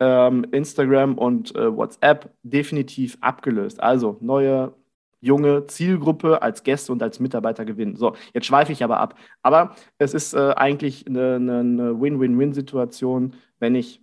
ähm, 0.00 0.46
Instagram 0.52 1.16
und 1.18 1.54
äh, 1.54 1.76
WhatsApp 1.76 2.30
definitiv 2.42 3.16
abgelöst. 3.20 3.82
Also 3.82 4.18
neue 4.20 4.74
junge 5.20 5.66
Zielgruppe 5.66 6.42
als 6.42 6.62
Gäste 6.62 6.92
und 6.92 7.02
als 7.02 7.18
Mitarbeiter 7.18 7.64
gewinnen. 7.64 7.96
So, 7.96 8.14
jetzt 8.34 8.46
schweife 8.46 8.72
ich 8.72 8.84
aber 8.84 9.00
ab. 9.00 9.18
Aber 9.42 9.74
es 9.96 10.12
ist 10.12 10.34
äh, 10.34 10.52
eigentlich 10.56 11.06
eine, 11.06 11.36
eine 11.36 12.00
Win-Win-Win-Situation, 12.00 13.34
wenn 13.58 13.74
ich 13.74 14.02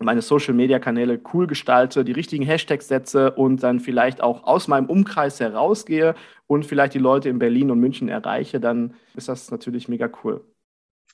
meine 0.00 0.22
Social-Media-Kanäle 0.22 1.20
cool 1.32 1.46
gestalte, 1.46 2.04
die 2.04 2.12
richtigen 2.12 2.44
Hashtags 2.44 2.88
setze 2.88 3.30
und 3.30 3.62
dann 3.62 3.80
vielleicht 3.80 4.20
auch 4.22 4.44
aus 4.44 4.68
meinem 4.68 4.86
Umkreis 4.86 5.40
herausgehe 5.40 6.14
und 6.46 6.66
vielleicht 6.66 6.94
die 6.94 6.98
Leute 6.98 7.28
in 7.30 7.38
Berlin 7.38 7.70
und 7.70 7.80
München 7.80 8.08
erreiche, 8.08 8.60
dann 8.60 8.94
ist 9.14 9.28
das 9.28 9.50
natürlich 9.50 9.88
mega 9.88 10.10
cool. 10.22 10.44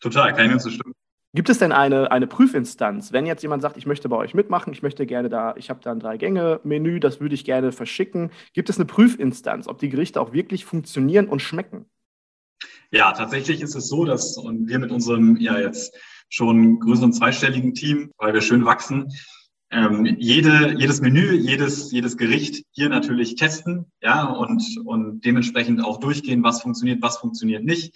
Total, 0.00 0.32
kann 0.32 0.46
ich 0.46 0.50
nur 0.50 0.60
zustimmen. 0.60 0.94
Gibt 1.32 1.48
es 1.48 1.58
denn 1.58 1.70
eine, 1.70 2.10
eine 2.10 2.26
Prüfinstanz, 2.26 3.12
wenn 3.12 3.24
jetzt 3.24 3.42
jemand 3.42 3.62
sagt, 3.62 3.76
ich 3.76 3.86
möchte 3.86 4.08
bei 4.08 4.16
euch 4.16 4.34
mitmachen, 4.34 4.72
ich 4.72 4.82
möchte 4.82 5.06
gerne 5.06 5.28
da, 5.28 5.54
ich 5.56 5.70
habe 5.70 5.80
da 5.80 5.92
ein 5.92 6.00
Drei-Gänge-Menü, 6.00 6.98
das 6.98 7.20
würde 7.20 7.36
ich 7.36 7.44
gerne 7.44 7.70
verschicken. 7.70 8.32
Gibt 8.52 8.68
es 8.68 8.78
eine 8.78 8.86
Prüfinstanz, 8.86 9.68
ob 9.68 9.78
die 9.78 9.90
Gerichte 9.90 10.20
auch 10.20 10.32
wirklich 10.32 10.64
funktionieren 10.64 11.28
und 11.28 11.40
schmecken? 11.40 11.86
Ja, 12.90 13.12
tatsächlich 13.12 13.60
ist 13.60 13.76
es 13.76 13.88
so, 13.88 14.04
dass 14.04 14.36
wir 14.36 14.78
mit 14.80 14.90
unserem 14.90 15.36
ja 15.36 15.58
jetzt 15.58 15.96
schon 16.28 16.80
größeren 16.80 17.12
zweistelligen 17.12 17.74
Team, 17.74 18.10
weil 18.18 18.34
wir 18.34 18.40
schön 18.40 18.64
wachsen, 18.64 19.12
ähm, 19.70 20.04
jede, 20.18 20.74
jedes 20.76 21.00
Menü, 21.00 21.32
jedes, 21.32 21.92
jedes 21.92 22.16
Gericht 22.16 22.64
hier 22.72 22.88
natürlich 22.88 23.36
testen, 23.36 23.86
ja, 24.02 24.24
und, 24.24 24.64
und 24.84 25.24
dementsprechend 25.24 25.84
auch 25.84 26.00
durchgehen, 26.00 26.42
was 26.42 26.60
funktioniert, 26.62 27.02
was 27.02 27.18
funktioniert 27.18 27.64
nicht. 27.64 27.94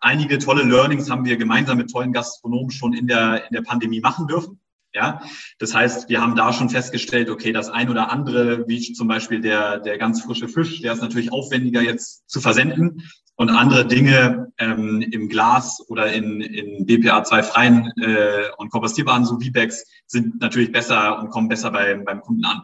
Einige 0.00 0.38
tolle 0.38 0.62
Learnings 0.62 1.10
haben 1.10 1.24
wir 1.24 1.36
gemeinsam 1.36 1.78
mit 1.78 1.90
tollen 1.90 2.12
Gastronomen 2.12 2.70
schon 2.70 2.94
in 2.94 3.06
der, 3.06 3.46
in 3.48 3.54
der 3.54 3.62
Pandemie 3.62 4.00
machen 4.00 4.26
dürfen. 4.26 4.60
Ja, 4.92 5.22
das 5.60 5.72
heißt, 5.72 6.08
wir 6.08 6.20
haben 6.20 6.34
da 6.34 6.52
schon 6.52 6.68
festgestellt, 6.68 7.30
okay, 7.30 7.52
das 7.52 7.70
ein 7.70 7.90
oder 7.90 8.10
andere, 8.10 8.66
wie 8.66 8.80
zum 8.92 9.06
Beispiel 9.06 9.40
der, 9.40 9.78
der 9.78 9.98
ganz 9.98 10.22
frische 10.22 10.48
Fisch, 10.48 10.80
der 10.82 10.94
ist 10.94 11.00
natürlich 11.00 11.32
aufwendiger 11.32 11.80
jetzt 11.80 12.28
zu 12.28 12.40
versenden 12.40 13.08
und 13.36 13.50
andere 13.50 13.86
Dinge 13.86 14.52
ähm, 14.58 15.00
im 15.00 15.28
Glas 15.28 15.80
oder 15.88 16.12
in, 16.12 16.40
in 16.40 16.86
BPA 16.86 17.22
2 17.22 17.42
freien 17.44 17.92
äh, 18.02 18.48
und 18.58 18.70
kompostierbaren 18.70 19.24
so 19.24 19.38
V-Bags 19.38 19.86
sind 20.06 20.40
natürlich 20.40 20.72
besser 20.72 21.20
und 21.20 21.30
kommen 21.30 21.48
besser 21.48 21.70
bei, 21.70 21.94
beim 21.94 22.20
Kunden 22.20 22.44
an. 22.44 22.62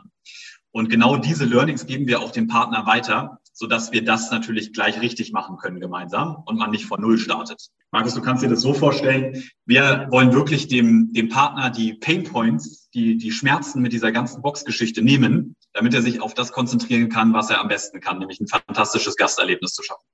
Und 0.72 0.90
genau 0.90 1.16
diese 1.16 1.44
Learnings 1.44 1.86
geben 1.86 2.08
wir 2.08 2.20
auch 2.20 2.32
dem 2.32 2.48
Partner 2.48 2.86
weiter, 2.86 3.40
so 3.58 3.66
dass 3.66 3.90
wir 3.90 4.04
das 4.04 4.30
natürlich 4.30 4.74
gleich 4.74 5.00
richtig 5.00 5.32
machen 5.32 5.56
können 5.56 5.80
gemeinsam 5.80 6.42
und 6.44 6.58
man 6.58 6.70
nicht 6.70 6.84
von 6.84 7.00
Null 7.00 7.16
startet. 7.16 7.70
Markus, 7.90 8.12
du 8.12 8.20
kannst 8.20 8.44
dir 8.44 8.50
das 8.50 8.60
so 8.60 8.74
vorstellen. 8.74 9.42
Wir 9.64 10.08
wollen 10.10 10.34
wirklich 10.34 10.68
dem, 10.68 11.10
dem 11.14 11.30
Partner 11.30 11.70
die 11.70 11.94
Pain 11.94 12.24
Points, 12.24 12.90
die, 12.90 13.16
die 13.16 13.32
Schmerzen 13.32 13.80
mit 13.80 13.94
dieser 13.94 14.12
ganzen 14.12 14.42
Boxgeschichte 14.42 15.00
nehmen, 15.00 15.56
damit 15.72 15.94
er 15.94 16.02
sich 16.02 16.20
auf 16.20 16.34
das 16.34 16.52
konzentrieren 16.52 17.08
kann, 17.08 17.32
was 17.32 17.48
er 17.48 17.58
am 17.62 17.68
besten 17.68 18.00
kann, 18.00 18.18
nämlich 18.18 18.40
ein 18.40 18.46
fantastisches 18.46 19.16
Gasterlebnis 19.16 19.72
zu 19.72 19.82
schaffen. 19.82 20.04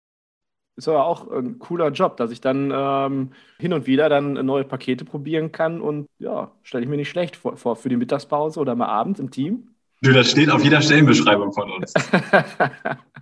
ist 0.77 0.87
aber 0.87 1.05
auch 1.05 1.29
ein 1.29 1.59
cooler 1.59 1.91
Job, 1.91 2.19
dass 2.19 2.31
ich 2.31 2.41
dann 2.41 2.73
ähm, 2.73 3.33
hin 3.59 3.73
und 3.73 3.89
wieder 3.89 4.09
dann 4.09 4.35
neue 4.47 4.63
Pakete 4.63 5.05
probieren 5.05 5.51
kann 5.51 5.81
und 5.81 6.07
ja, 6.21 6.53
stelle 6.63 6.85
ich 6.85 6.89
mir 6.89 6.97
nicht 6.97 7.11
schlecht 7.11 7.35
vor, 7.35 7.57
vor 7.57 7.75
für 7.75 7.89
die 7.89 7.97
Mittagspause 7.97 8.61
oder 8.61 8.77
mal 8.77 8.87
abends 8.87 9.19
im 9.19 9.33
Team. 9.33 9.75
Du, 10.01 10.13
das 10.13 10.31
steht 10.31 10.49
auf 10.49 10.63
jeder 10.63 10.81
Stellenbeschreibung 10.81 11.53
von 11.53 11.73
uns. 11.73 11.93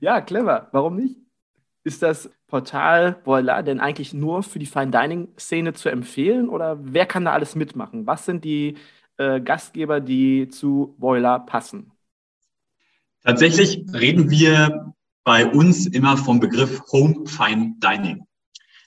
ja, 0.00 0.20
clever. 0.20 0.68
Warum 0.72 0.96
nicht? 0.96 1.16
Ist 1.84 2.02
das 2.02 2.30
Portal 2.46 3.20
Voila 3.24 3.62
denn 3.62 3.80
eigentlich 3.80 4.14
nur 4.14 4.42
für 4.42 4.58
die 4.58 4.66
Fine 4.66 4.90
Dining 4.90 5.28
Szene 5.38 5.74
zu 5.74 5.88
empfehlen 5.88 6.48
oder 6.48 6.78
wer 6.80 7.04
kann 7.04 7.24
da 7.24 7.32
alles 7.32 7.54
mitmachen? 7.54 8.06
Was 8.06 8.24
sind 8.24 8.44
die 8.44 8.76
äh, 9.18 9.40
Gastgeber, 9.40 10.00
die 10.00 10.48
zu 10.48 10.94
Voila 10.98 11.38
passen? 11.38 11.92
Tatsächlich 13.22 13.84
reden 13.92 14.30
wir 14.30 14.94
bei 15.24 15.46
uns 15.46 15.86
immer 15.86 16.16
vom 16.16 16.40
Begriff 16.40 16.82
Home 16.92 17.26
Fine 17.26 17.74
Dining. 17.78 18.26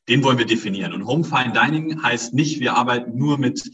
Den 0.07 0.23
wollen 0.23 0.37
wir 0.37 0.45
definieren. 0.45 0.93
Und 0.93 1.05
Home 1.05 1.23
Fine 1.23 1.53
Dining 1.53 2.01
heißt 2.01 2.33
nicht, 2.33 2.59
wir 2.59 2.75
arbeiten 2.75 3.17
nur 3.17 3.37
mit 3.37 3.69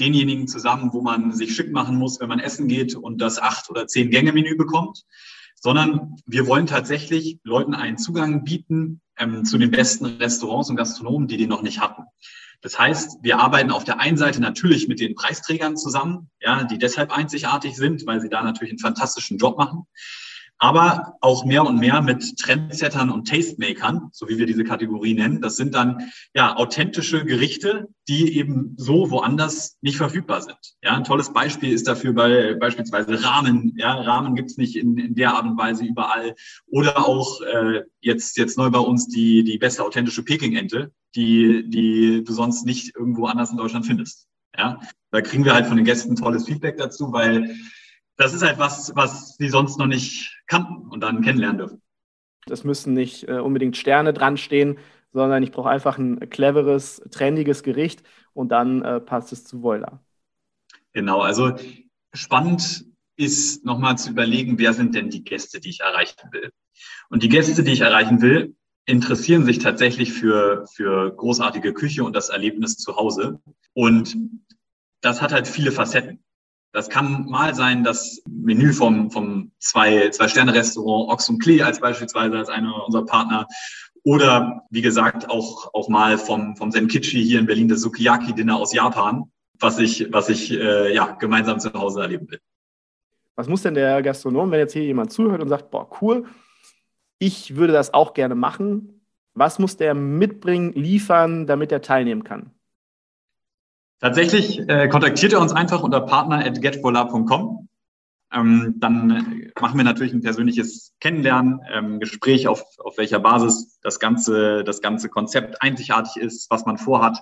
denjenigen 0.00 0.48
zusammen, 0.48 0.92
wo 0.92 1.02
man 1.02 1.32
sich 1.32 1.54
schick 1.54 1.70
machen 1.70 1.96
muss, 1.96 2.20
wenn 2.20 2.28
man 2.28 2.40
essen 2.40 2.68
geht 2.68 2.94
und 2.94 3.20
das 3.20 3.40
acht 3.40 3.70
oder 3.70 3.86
zehn 3.86 4.10
Gänge 4.10 4.32
Menü 4.32 4.56
bekommt, 4.56 5.04
sondern 5.60 6.16
wir 6.26 6.46
wollen 6.46 6.66
tatsächlich 6.66 7.38
Leuten 7.42 7.74
einen 7.74 7.98
Zugang 7.98 8.44
bieten 8.44 9.00
ähm, 9.18 9.44
zu 9.44 9.58
den 9.58 9.70
besten 9.70 10.04
Restaurants 10.06 10.70
und 10.70 10.76
Gastronomen, 10.76 11.28
die 11.28 11.36
die 11.36 11.46
noch 11.46 11.62
nicht 11.62 11.80
hatten. 11.80 12.02
Das 12.60 12.78
heißt, 12.78 13.18
wir 13.22 13.40
arbeiten 13.40 13.70
auf 13.70 13.84
der 13.84 14.00
einen 14.00 14.16
Seite 14.16 14.40
natürlich 14.40 14.88
mit 14.88 14.98
den 14.98 15.14
Preisträgern 15.14 15.76
zusammen, 15.76 16.30
ja, 16.40 16.64
die 16.64 16.78
deshalb 16.78 17.10
einzigartig 17.10 17.76
sind, 17.76 18.06
weil 18.06 18.20
sie 18.20 18.30
da 18.30 18.42
natürlich 18.42 18.72
einen 18.72 18.78
fantastischen 18.78 19.36
Job 19.38 19.58
machen 19.58 19.86
aber 20.64 21.18
auch 21.20 21.44
mehr 21.44 21.66
und 21.66 21.78
mehr 21.78 22.00
mit 22.00 22.38
Trendsettern 22.38 23.10
und 23.10 23.28
Tastemakern, 23.28 24.08
so 24.12 24.30
wie 24.30 24.38
wir 24.38 24.46
diese 24.46 24.64
Kategorie 24.64 25.12
nennen. 25.12 25.42
Das 25.42 25.56
sind 25.56 25.74
dann 25.74 26.10
ja 26.34 26.56
authentische 26.56 27.26
Gerichte, 27.26 27.88
die 28.08 28.38
eben 28.38 28.74
so 28.78 29.10
woanders 29.10 29.76
nicht 29.82 29.98
verfügbar 29.98 30.40
sind. 30.40 30.56
Ja, 30.82 30.96
ein 30.96 31.04
tolles 31.04 31.34
Beispiel 31.34 31.70
ist 31.70 31.86
dafür 31.86 32.14
bei 32.14 32.54
beispielsweise 32.54 33.22
Rahmen. 33.22 33.74
Ja, 33.76 33.92
Rahmen 33.92 34.34
gibt's 34.34 34.56
nicht 34.56 34.76
in, 34.76 34.96
in 34.96 35.14
der 35.14 35.34
Art 35.34 35.44
und 35.44 35.58
Weise 35.58 35.84
überall. 35.84 36.34
Oder 36.66 37.06
auch 37.06 37.42
äh, 37.42 37.82
jetzt 38.00 38.38
jetzt 38.38 38.56
neu 38.56 38.70
bei 38.70 38.78
uns 38.78 39.06
die 39.06 39.44
die 39.44 39.58
beste 39.58 39.84
authentische 39.84 40.24
Peking-Ente, 40.24 40.92
die 41.14 41.68
die 41.68 42.24
du 42.24 42.32
sonst 42.32 42.64
nicht 42.64 42.96
irgendwo 42.96 43.26
anders 43.26 43.50
in 43.50 43.58
Deutschland 43.58 43.84
findest. 43.84 44.28
Ja, 44.56 44.80
da 45.10 45.20
kriegen 45.20 45.44
wir 45.44 45.52
halt 45.52 45.66
von 45.66 45.76
den 45.76 45.84
Gästen 45.84 46.16
tolles 46.16 46.46
Feedback 46.46 46.78
dazu, 46.78 47.12
weil 47.12 47.54
das 48.16 48.34
ist 48.34 48.42
halt 48.42 48.58
was, 48.58 48.92
was 48.94 49.36
sie 49.36 49.48
sonst 49.48 49.78
noch 49.78 49.86
nicht 49.86 50.42
kannten 50.46 50.88
und 50.88 51.00
dann 51.00 51.22
kennenlernen 51.22 51.58
dürfen. 51.58 51.82
Es 52.48 52.64
müssen 52.64 52.92
nicht 52.92 53.28
äh, 53.28 53.38
unbedingt 53.38 53.76
Sterne 53.76 54.12
dran 54.12 54.36
stehen, 54.36 54.78
sondern 55.12 55.42
ich 55.42 55.52
brauche 55.52 55.70
einfach 55.70 55.98
ein 55.98 56.28
cleveres, 56.28 57.02
trendiges 57.10 57.62
Gericht 57.62 58.02
und 58.32 58.50
dann 58.50 58.82
äh, 58.82 59.00
passt 59.00 59.32
es 59.32 59.44
zu 59.44 59.62
Voila. 59.62 60.00
Genau, 60.92 61.20
also 61.20 61.56
spannend 62.12 62.84
ist 63.16 63.64
nochmal 63.64 63.96
zu 63.96 64.10
überlegen, 64.10 64.58
wer 64.58 64.72
sind 64.72 64.94
denn 64.94 65.08
die 65.08 65.24
Gäste, 65.24 65.60
die 65.60 65.70
ich 65.70 65.80
erreichen 65.80 66.32
will. 66.32 66.50
Und 67.08 67.22
die 67.22 67.28
Gäste, 67.28 67.62
die 67.62 67.72
ich 67.72 67.80
erreichen 67.80 68.20
will, 68.20 68.56
interessieren 68.86 69.44
sich 69.44 69.60
tatsächlich 69.60 70.12
für, 70.12 70.66
für 70.74 71.14
großartige 71.14 71.72
Küche 71.72 72.04
und 72.04 72.14
das 72.14 72.28
Erlebnis 72.28 72.76
zu 72.76 72.96
Hause. 72.96 73.40
Und 73.72 74.16
das 75.00 75.22
hat 75.22 75.32
halt 75.32 75.46
viele 75.48 75.72
Facetten. 75.72 76.23
Das 76.74 76.90
kann 76.90 77.26
mal 77.26 77.54
sein, 77.54 77.84
das 77.84 78.20
Menü 78.28 78.72
vom, 78.72 79.08
vom 79.08 79.52
zwei, 79.60 80.10
zwei 80.10 80.26
Sterne-Restaurant 80.26 81.08
Ox 81.08 81.28
und 81.28 81.38
Klee 81.38 81.62
als 81.62 81.78
beispielsweise 81.78 82.36
als 82.36 82.48
einer 82.48 82.84
unserer 82.84 83.04
Partner. 83.04 83.46
Oder 84.02 84.64
wie 84.70 84.82
gesagt, 84.82 85.30
auch, 85.30 85.72
auch 85.72 85.88
mal 85.88 86.18
vom, 86.18 86.56
vom 86.56 86.72
Senkichi 86.72 87.24
hier 87.24 87.38
in 87.38 87.46
Berlin 87.46 87.68
das 87.68 87.80
Sukiyaki-Dinner 87.80 88.56
aus 88.56 88.74
Japan, 88.74 89.30
was 89.60 89.78
ich, 89.78 90.12
was 90.12 90.28
ich 90.28 90.50
äh, 90.50 90.92
ja, 90.92 91.12
gemeinsam 91.12 91.60
zu 91.60 91.72
Hause 91.74 92.02
erleben 92.02 92.28
will. 92.28 92.40
Was 93.36 93.48
muss 93.48 93.62
denn 93.62 93.74
der 93.74 94.02
Gastronom, 94.02 94.50
wenn 94.50 94.58
jetzt 94.58 94.72
hier 94.72 94.82
jemand 94.82 95.12
zuhört 95.12 95.42
und 95.42 95.48
sagt, 95.48 95.70
boah, 95.70 95.88
cool, 96.02 96.24
ich 97.20 97.54
würde 97.54 97.72
das 97.72 97.94
auch 97.94 98.14
gerne 98.14 98.34
machen, 98.34 99.06
was 99.34 99.60
muss 99.60 99.76
der 99.76 99.94
mitbringen, 99.94 100.72
liefern, 100.72 101.46
damit 101.46 101.70
er 101.70 101.82
teilnehmen 101.82 102.24
kann? 102.24 102.50
Tatsächlich 104.00 104.60
äh, 104.68 104.88
kontaktiert 104.88 105.32
er 105.32 105.40
uns 105.40 105.52
einfach 105.52 105.82
unter 105.82 106.00
partner.getvola.com. 106.00 107.68
Ähm, 108.32 108.74
dann 108.78 109.52
machen 109.60 109.78
wir 109.78 109.84
natürlich 109.84 110.12
ein 110.12 110.22
persönliches 110.22 110.92
Kennenlernen, 111.00 111.60
ähm, 111.72 112.00
Gespräch, 112.00 112.48
auf, 112.48 112.64
auf 112.78 112.98
welcher 112.98 113.20
Basis 113.20 113.78
das 113.80 114.00
ganze, 114.00 114.64
das 114.64 114.80
ganze 114.80 115.08
Konzept 115.08 115.62
einzigartig 115.62 116.20
ist, 116.20 116.50
was 116.50 116.66
man 116.66 116.76
vorhat, 116.76 117.18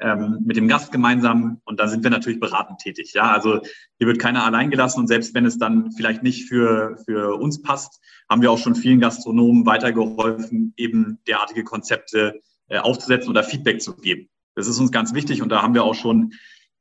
ähm, 0.00 0.40
mit 0.44 0.56
dem 0.56 0.68
Gast 0.68 0.92
gemeinsam. 0.92 1.60
Und 1.64 1.80
dann 1.80 1.88
sind 1.88 2.02
wir 2.02 2.10
natürlich 2.10 2.40
beratend 2.40 2.78
tätig. 2.80 3.12
Ja, 3.14 3.32
also 3.32 3.60
hier 3.98 4.06
wird 4.06 4.18
keiner 4.18 4.44
allein 4.44 4.70
gelassen. 4.70 5.00
Und 5.00 5.06
selbst 5.06 5.34
wenn 5.34 5.46
es 5.46 5.58
dann 5.58 5.92
vielleicht 5.92 6.22
nicht 6.22 6.48
für, 6.48 6.98
für 7.06 7.36
uns 7.36 7.62
passt, 7.62 8.00
haben 8.28 8.42
wir 8.42 8.50
auch 8.50 8.58
schon 8.58 8.74
vielen 8.74 9.00
Gastronomen 9.00 9.66
weitergeholfen, 9.66 10.74
eben 10.76 11.18
derartige 11.26 11.64
Konzepte 11.64 12.40
äh, 12.68 12.78
aufzusetzen 12.78 13.30
oder 13.30 13.44
Feedback 13.44 13.80
zu 13.80 13.96
geben. 13.96 14.28
Das 14.54 14.68
ist 14.68 14.78
uns 14.78 14.92
ganz 14.92 15.14
wichtig 15.14 15.42
und 15.42 15.48
da 15.48 15.62
haben 15.62 15.74
wir 15.74 15.84
auch 15.84 15.94
schon 15.94 16.32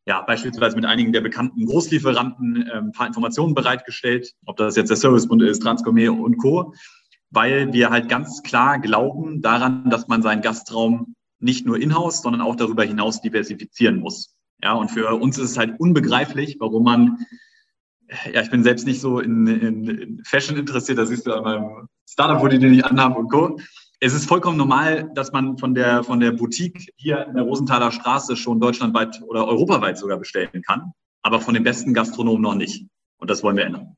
ja, 0.06 0.22
beispielsweise 0.22 0.76
mit 0.76 0.86
einigen 0.86 1.14
der 1.14 1.22
bekannten 1.22 1.68
Großlieferanten 1.68 2.68
äh, 2.68 2.74
ein 2.74 2.92
paar 2.92 3.06
Informationen 3.06 3.54
bereitgestellt, 3.54 4.34
ob 4.46 4.58
das 4.58 4.76
jetzt 4.76 4.90
der 4.90 4.98
Servicebund 4.98 5.44
ist, 5.44 5.62
Transgourmet 5.62 6.10
und 6.10 6.38
Co., 6.38 6.74
weil 7.30 7.72
wir 7.74 7.92
halt 7.92 8.10
ganz 8.10 8.42
klar 8.42 8.80
glauben 8.80 9.44
daran, 9.44 9.92
dass 9.92 10.08
man 10.08 10.24
seinen 10.24 10.42
Gastraum 10.42 11.14
nicht 11.40 11.68
nur 11.68 11.80
in-house, 11.80 12.24
sondern 12.24 12.42
auch 12.42 12.56
darüber 12.56 12.84
hinaus 12.84 13.22
diversifizieren 13.22 14.00
muss. 14.00 14.36
Ja, 14.64 14.74
und 14.74 14.90
für 14.90 15.14
uns 15.14 15.38
ist 15.38 15.52
es 15.52 15.58
halt 15.58 15.80
unbegreiflich, 15.80 16.58
warum 16.60 16.84
man, 16.84 17.20
ja, 18.34 18.42
ich 18.42 18.50
bin 18.50 18.64
selbst 18.64 18.88
nicht 18.88 19.00
so 19.00 19.20
in, 19.20 19.46
in, 19.46 19.88
in 19.88 20.24
Fashion 20.26 20.58
interessiert, 20.58 20.98
das 20.98 21.10
siehst 21.10 21.28
du 21.28 21.34
an 21.34 21.44
meinem 21.44 21.88
Startup, 22.10 22.42
wo 22.42 22.48
die 22.48 22.58
den 22.58 22.72
nicht 22.72 22.86
anhaben 22.86 23.16
und 23.16 23.30
Co 23.30 23.60
es 24.00 24.14
ist 24.14 24.28
vollkommen 24.28 24.58
normal, 24.58 25.12
dass 25.14 25.32
man 25.32 25.58
von 25.58 25.76
der, 25.76 26.04
von 26.04 26.20
der 26.20 26.32
Boutique 26.32 26.94
hier 26.96 27.26
in 27.28 27.36
der 27.36 27.44
Rosenthaler 27.44 27.92
Straße 27.92 28.38
schon 28.38 28.60
deutschlandweit 28.60 29.22
oder 29.28 29.48
europaweit 29.48 29.98
sogar 29.98 30.18
bestellen 30.18 30.62
kann, 30.66 30.94
aber 31.22 31.42
von 31.42 31.54
den 31.54 31.64
besten 31.64 31.94
Gastronomen 31.94 32.42
noch 32.42 32.56
nicht. 32.56 32.88
Und 33.18 33.30
das 33.30 33.44
wollen 33.44 33.58
wir 33.58 33.66
ändern. 33.66 33.98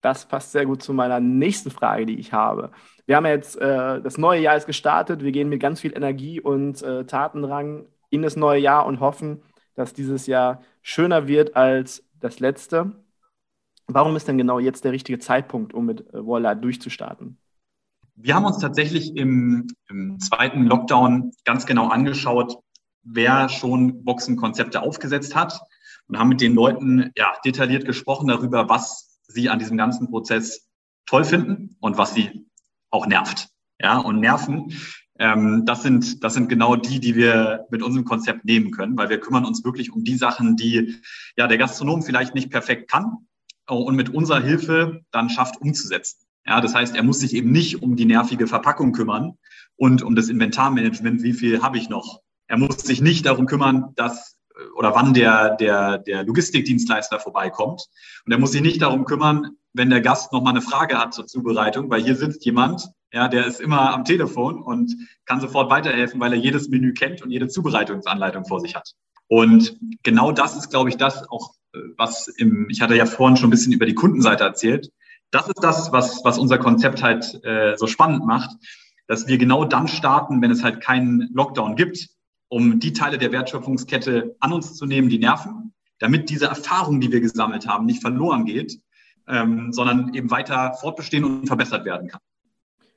Das 0.00 0.26
passt 0.26 0.52
sehr 0.52 0.64
gut 0.64 0.82
zu 0.82 0.94
meiner 0.94 1.20
nächsten 1.20 1.70
Frage, 1.70 2.06
die 2.06 2.18
ich 2.18 2.32
habe. 2.32 2.70
Wir 3.04 3.16
haben 3.16 3.26
jetzt, 3.26 3.56
äh, 3.56 4.00
das 4.00 4.16
neue 4.16 4.40
Jahr 4.40 4.56
ist 4.56 4.66
gestartet. 4.66 5.22
Wir 5.22 5.32
gehen 5.32 5.48
mit 5.48 5.60
ganz 5.60 5.80
viel 5.80 5.94
Energie 5.94 6.40
und 6.40 6.80
äh, 6.82 7.04
Tatendrang 7.04 7.86
in 8.08 8.22
das 8.22 8.36
neue 8.36 8.60
Jahr 8.60 8.86
und 8.86 9.00
hoffen, 9.00 9.42
dass 9.74 9.92
dieses 9.92 10.26
Jahr 10.26 10.62
schöner 10.82 11.26
wird 11.26 11.56
als 11.56 12.04
das 12.20 12.40
letzte. 12.40 12.92
Warum 13.86 14.16
ist 14.16 14.28
denn 14.28 14.38
genau 14.38 14.60
jetzt 14.60 14.84
der 14.84 14.92
richtige 14.92 15.18
Zeitpunkt, 15.18 15.74
um 15.74 15.84
mit 15.84 16.12
äh, 16.14 16.24
Voila 16.24 16.54
durchzustarten? 16.54 17.38
Wir 18.20 18.34
haben 18.34 18.46
uns 18.46 18.58
tatsächlich 18.58 19.16
im, 19.16 19.68
im 19.88 20.18
zweiten 20.18 20.64
Lockdown 20.64 21.30
ganz 21.44 21.66
genau 21.66 21.86
angeschaut, 21.86 22.56
wer 23.04 23.48
schon 23.48 24.02
Boxenkonzepte 24.04 24.82
aufgesetzt 24.82 25.36
hat 25.36 25.60
und 26.08 26.18
haben 26.18 26.28
mit 26.28 26.40
den 26.40 26.54
Leuten 26.54 27.12
ja, 27.14 27.34
detailliert 27.44 27.84
gesprochen 27.84 28.26
darüber, 28.26 28.68
was 28.68 29.20
sie 29.28 29.48
an 29.48 29.60
diesem 29.60 29.76
ganzen 29.76 30.08
Prozess 30.10 30.68
toll 31.06 31.24
finden 31.24 31.76
und 31.78 31.96
was 31.96 32.12
sie 32.12 32.44
auch 32.90 33.06
nervt. 33.06 33.50
Ja, 33.80 33.98
und 33.98 34.18
Nerven, 34.18 34.72
ähm, 35.20 35.64
das 35.64 35.84
sind, 35.84 36.24
das 36.24 36.34
sind 36.34 36.48
genau 36.48 36.74
die, 36.74 36.98
die 36.98 37.14
wir 37.14 37.66
mit 37.70 37.84
unserem 37.84 38.04
Konzept 38.04 38.44
nehmen 38.44 38.72
können, 38.72 38.96
weil 38.98 39.10
wir 39.10 39.20
kümmern 39.20 39.44
uns 39.44 39.64
wirklich 39.64 39.92
um 39.92 40.02
die 40.02 40.16
Sachen, 40.16 40.56
die 40.56 40.96
ja 41.36 41.46
der 41.46 41.58
Gastronom 41.58 42.02
vielleicht 42.02 42.34
nicht 42.34 42.50
perfekt 42.50 42.90
kann 42.90 43.28
und 43.68 43.94
mit 43.94 44.08
unserer 44.08 44.42
Hilfe 44.42 45.02
dann 45.12 45.30
schafft 45.30 45.60
umzusetzen. 45.60 46.27
Ja, 46.48 46.62
das 46.62 46.74
heißt, 46.74 46.96
er 46.96 47.02
muss 47.02 47.20
sich 47.20 47.34
eben 47.34 47.52
nicht 47.52 47.82
um 47.82 47.94
die 47.94 48.06
nervige 48.06 48.46
Verpackung 48.46 48.92
kümmern 48.92 49.36
und 49.76 50.02
um 50.02 50.16
das 50.16 50.30
Inventarmanagement, 50.30 51.22
wie 51.22 51.34
viel 51.34 51.62
habe 51.62 51.76
ich 51.76 51.90
noch. 51.90 52.22
Er 52.46 52.56
muss 52.56 52.78
sich 52.78 53.02
nicht 53.02 53.26
darum 53.26 53.44
kümmern, 53.44 53.92
dass 53.96 54.38
oder 54.74 54.94
wann 54.94 55.14
der, 55.14 55.56
der, 55.56 55.98
der 55.98 56.24
Logistikdienstleister 56.24 57.20
vorbeikommt. 57.20 57.86
Und 58.24 58.32
er 58.32 58.38
muss 58.38 58.52
sich 58.52 58.62
nicht 58.62 58.82
darum 58.82 59.04
kümmern, 59.04 59.56
wenn 59.72 59.90
der 59.90 60.00
Gast 60.00 60.32
noch 60.32 60.42
mal 60.42 60.50
eine 60.50 60.62
Frage 60.62 60.98
hat 60.98 61.14
zur 61.14 61.26
Zubereitung, 61.26 61.90
weil 61.90 62.02
hier 62.02 62.16
sitzt 62.16 62.44
jemand, 62.44 62.88
ja, 63.12 63.28
der 63.28 63.46
ist 63.46 63.60
immer 63.60 63.94
am 63.94 64.04
Telefon 64.04 64.62
und 64.62 64.94
kann 65.26 65.40
sofort 65.40 65.70
weiterhelfen, 65.70 66.18
weil 66.18 66.32
er 66.32 66.38
jedes 66.38 66.68
Menü 66.68 66.92
kennt 66.92 67.22
und 67.22 67.30
jede 67.30 67.48
Zubereitungsanleitung 67.48 68.46
vor 68.46 68.60
sich 68.60 68.74
hat. 68.74 68.92
Und 69.28 69.78
genau 70.02 70.32
das 70.32 70.56
ist, 70.56 70.70
glaube 70.70 70.88
ich, 70.88 70.96
das 70.96 71.28
auch, 71.28 71.54
äh, 71.74 71.78
was 71.96 72.28
im, 72.28 72.68
ich 72.70 72.80
hatte 72.80 72.96
ja 72.96 73.06
vorhin 73.06 73.36
schon 73.36 73.48
ein 73.48 73.50
bisschen 73.50 73.72
über 73.72 73.86
die 73.86 73.94
Kundenseite 73.94 74.44
erzählt, 74.44 74.90
das 75.30 75.46
ist 75.48 75.62
das, 75.62 75.92
was, 75.92 76.24
was 76.24 76.38
unser 76.38 76.58
Konzept 76.58 77.02
halt 77.02 77.42
äh, 77.44 77.76
so 77.76 77.86
spannend 77.86 78.26
macht, 78.26 78.50
dass 79.06 79.26
wir 79.26 79.38
genau 79.38 79.64
dann 79.64 79.88
starten, 79.88 80.40
wenn 80.42 80.50
es 80.50 80.62
halt 80.62 80.80
keinen 80.80 81.30
Lockdown 81.32 81.76
gibt, 81.76 82.08
um 82.48 82.80
die 82.80 82.92
Teile 82.92 83.18
der 83.18 83.32
Wertschöpfungskette 83.32 84.36
an 84.40 84.52
uns 84.52 84.74
zu 84.74 84.86
nehmen, 84.86 85.08
die 85.08 85.18
nerven, 85.18 85.74
damit 85.98 86.30
diese 86.30 86.46
Erfahrung, 86.46 87.00
die 87.00 87.12
wir 87.12 87.20
gesammelt 87.20 87.66
haben, 87.66 87.86
nicht 87.86 88.00
verloren 88.00 88.44
geht, 88.44 88.80
ähm, 89.26 89.72
sondern 89.72 90.14
eben 90.14 90.30
weiter 90.30 90.74
fortbestehen 90.74 91.24
und 91.24 91.46
verbessert 91.46 91.84
werden 91.84 92.08
kann. 92.08 92.20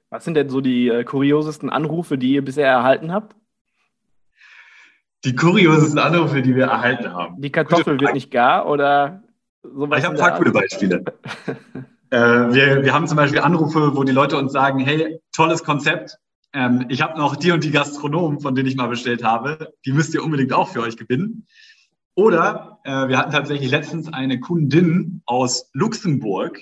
Was 0.10 0.26
sind 0.26 0.36
denn 0.36 0.50
so 0.50 0.62
die 0.62 0.90
äh, 0.90 1.04
kuriosesten 1.04 1.70
Anrufe, 1.70 2.18
die 2.18 2.34
ihr 2.34 2.44
bisher 2.44 2.68
erhalten 2.68 3.12
habt? 3.12 3.36
Die 5.24 5.36
kuriosesten 5.36 6.00
Anrufe, 6.00 6.42
die 6.42 6.56
wir 6.56 6.66
erhalten 6.66 7.14
haben. 7.14 7.42
Die 7.42 7.52
Kartoffel 7.52 8.00
wird 8.00 8.14
nicht 8.14 8.32
gar 8.32 8.68
oder 8.68 9.24
sowas? 9.62 10.00
Ich 10.00 10.06
habe 10.06 10.16
ein 10.16 10.20
paar 10.20 10.38
gute 10.38 10.52
Beispiele. 10.52 11.04
äh, 12.12 12.18
wir, 12.18 12.84
wir 12.84 12.94
haben 12.94 13.08
zum 13.08 13.18
Beispiel 13.18 13.40
Anrufe, 13.40 13.96
wo 13.96 14.04
die 14.04 14.12
Leute 14.12 14.38
uns 14.38 14.52
sagen, 14.52 14.80
hey, 14.80 15.20
tolles 15.34 15.64
Konzept. 15.64 16.18
Ähm, 16.54 16.86
ich 16.90 17.02
habe 17.02 17.18
noch 17.18 17.38
die 17.38 17.52
und 17.52 17.64
die 17.64 17.72
Gastronomen, 17.72 18.42
von 18.42 18.54
denen 18.54 18.68
ich 18.68 18.76
mal 18.76 18.88
bestellt 18.88 19.24
habe. 19.24 19.74
Die 19.86 19.94
müsst 19.94 20.14
ihr 20.14 20.24
unbedingt 20.24 20.52
auch 20.52 20.68
für 20.68 20.82
euch 20.82 20.98
gewinnen. 20.98 21.48
Oder 22.14 22.80
äh, 22.84 23.08
wir 23.08 23.18
hatten 23.18 23.32
tatsächlich 23.32 23.72
letztens 23.72 24.12
eine 24.12 24.42
Kundin 24.42 25.22
aus 25.26 25.70
Luxemburg, 25.72 26.62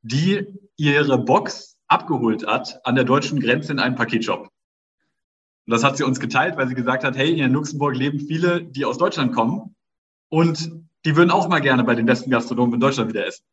die 0.00 0.46
ihre 0.76 1.18
Box 1.18 1.76
abgeholt 1.86 2.46
hat 2.46 2.80
an 2.84 2.94
der 2.94 3.04
deutschen 3.04 3.40
Grenze 3.40 3.72
in 3.72 3.80
einem 3.80 3.94
Paketshop. 3.94 4.48
Und 5.66 5.72
das 5.72 5.84
hat 5.84 5.98
sie 5.98 6.04
uns 6.04 6.18
geteilt, 6.18 6.56
weil 6.56 6.68
sie 6.68 6.74
gesagt 6.74 7.04
hat, 7.04 7.16
hey, 7.16 7.38
in 7.38 7.52
Luxemburg 7.52 7.94
leben 7.94 8.20
viele, 8.20 8.64
die 8.64 8.86
aus 8.86 8.96
Deutschland 8.96 9.34
kommen 9.34 9.74
und 10.30 10.72
die 11.04 11.14
würden 11.14 11.30
auch 11.30 11.48
mal 11.48 11.60
gerne 11.60 11.84
bei 11.84 11.94
den 11.94 12.06
besten 12.06 12.30
Gastronomen 12.30 12.74
in 12.74 12.80
Deutschland 12.80 13.10
wieder 13.10 13.26
essen. 13.26 13.44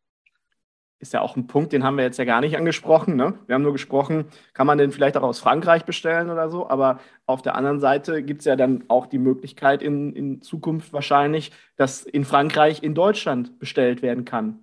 Ist 1.00 1.14
ja 1.14 1.22
auch 1.22 1.36
ein 1.36 1.48
Punkt, 1.48 1.74
den 1.74 1.84
haben 1.84 1.98
wir 1.98 2.06
jetzt 2.06 2.18
ja 2.18 2.26
gar 2.26 2.40
nicht 2.40 2.58
angesprochen. 2.58 3.16
Ne? 3.16 3.34
Wir 3.48 3.56
haben 3.56 3.62
nur 3.62 3.74
gesprochen, 3.74 4.26
kann 4.54 4.66
man 4.66 4.78
den 4.78 4.92
vielleicht 4.92 5.18
auch 5.18 5.24
aus 5.24 5.40
Frankreich 5.40 5.84
bestellen 5.84 6.30
oder 6.30 6.50
so. 6.50 6.70
Aber 6.70 7.00
auf 7.26 7.42
der 7.42 7.56
anderen 7.56 7.80
Seite 7.80 8.24
gibt 8.24 8.42
es 8.42 8.46
ja 8.46 8.56
dann 8.56 8.86
auch 8.88 9.06
die 9.06 9.18
Möglichkeit 9.18 9.82
in, 9.82 10.14
in 10.14 10.42
Zukunft 10.42 10.94
wahrscheinlich, 10.94 11.52
dass 11.76 12.04
in 12.04 12.24
Frankreich 12.24 12.82
in 12.82 12.96
Deutschland 12.96 13.60
bestellt 13.60 14.02
werden 14.02 14.24
kann. 14.24 14.60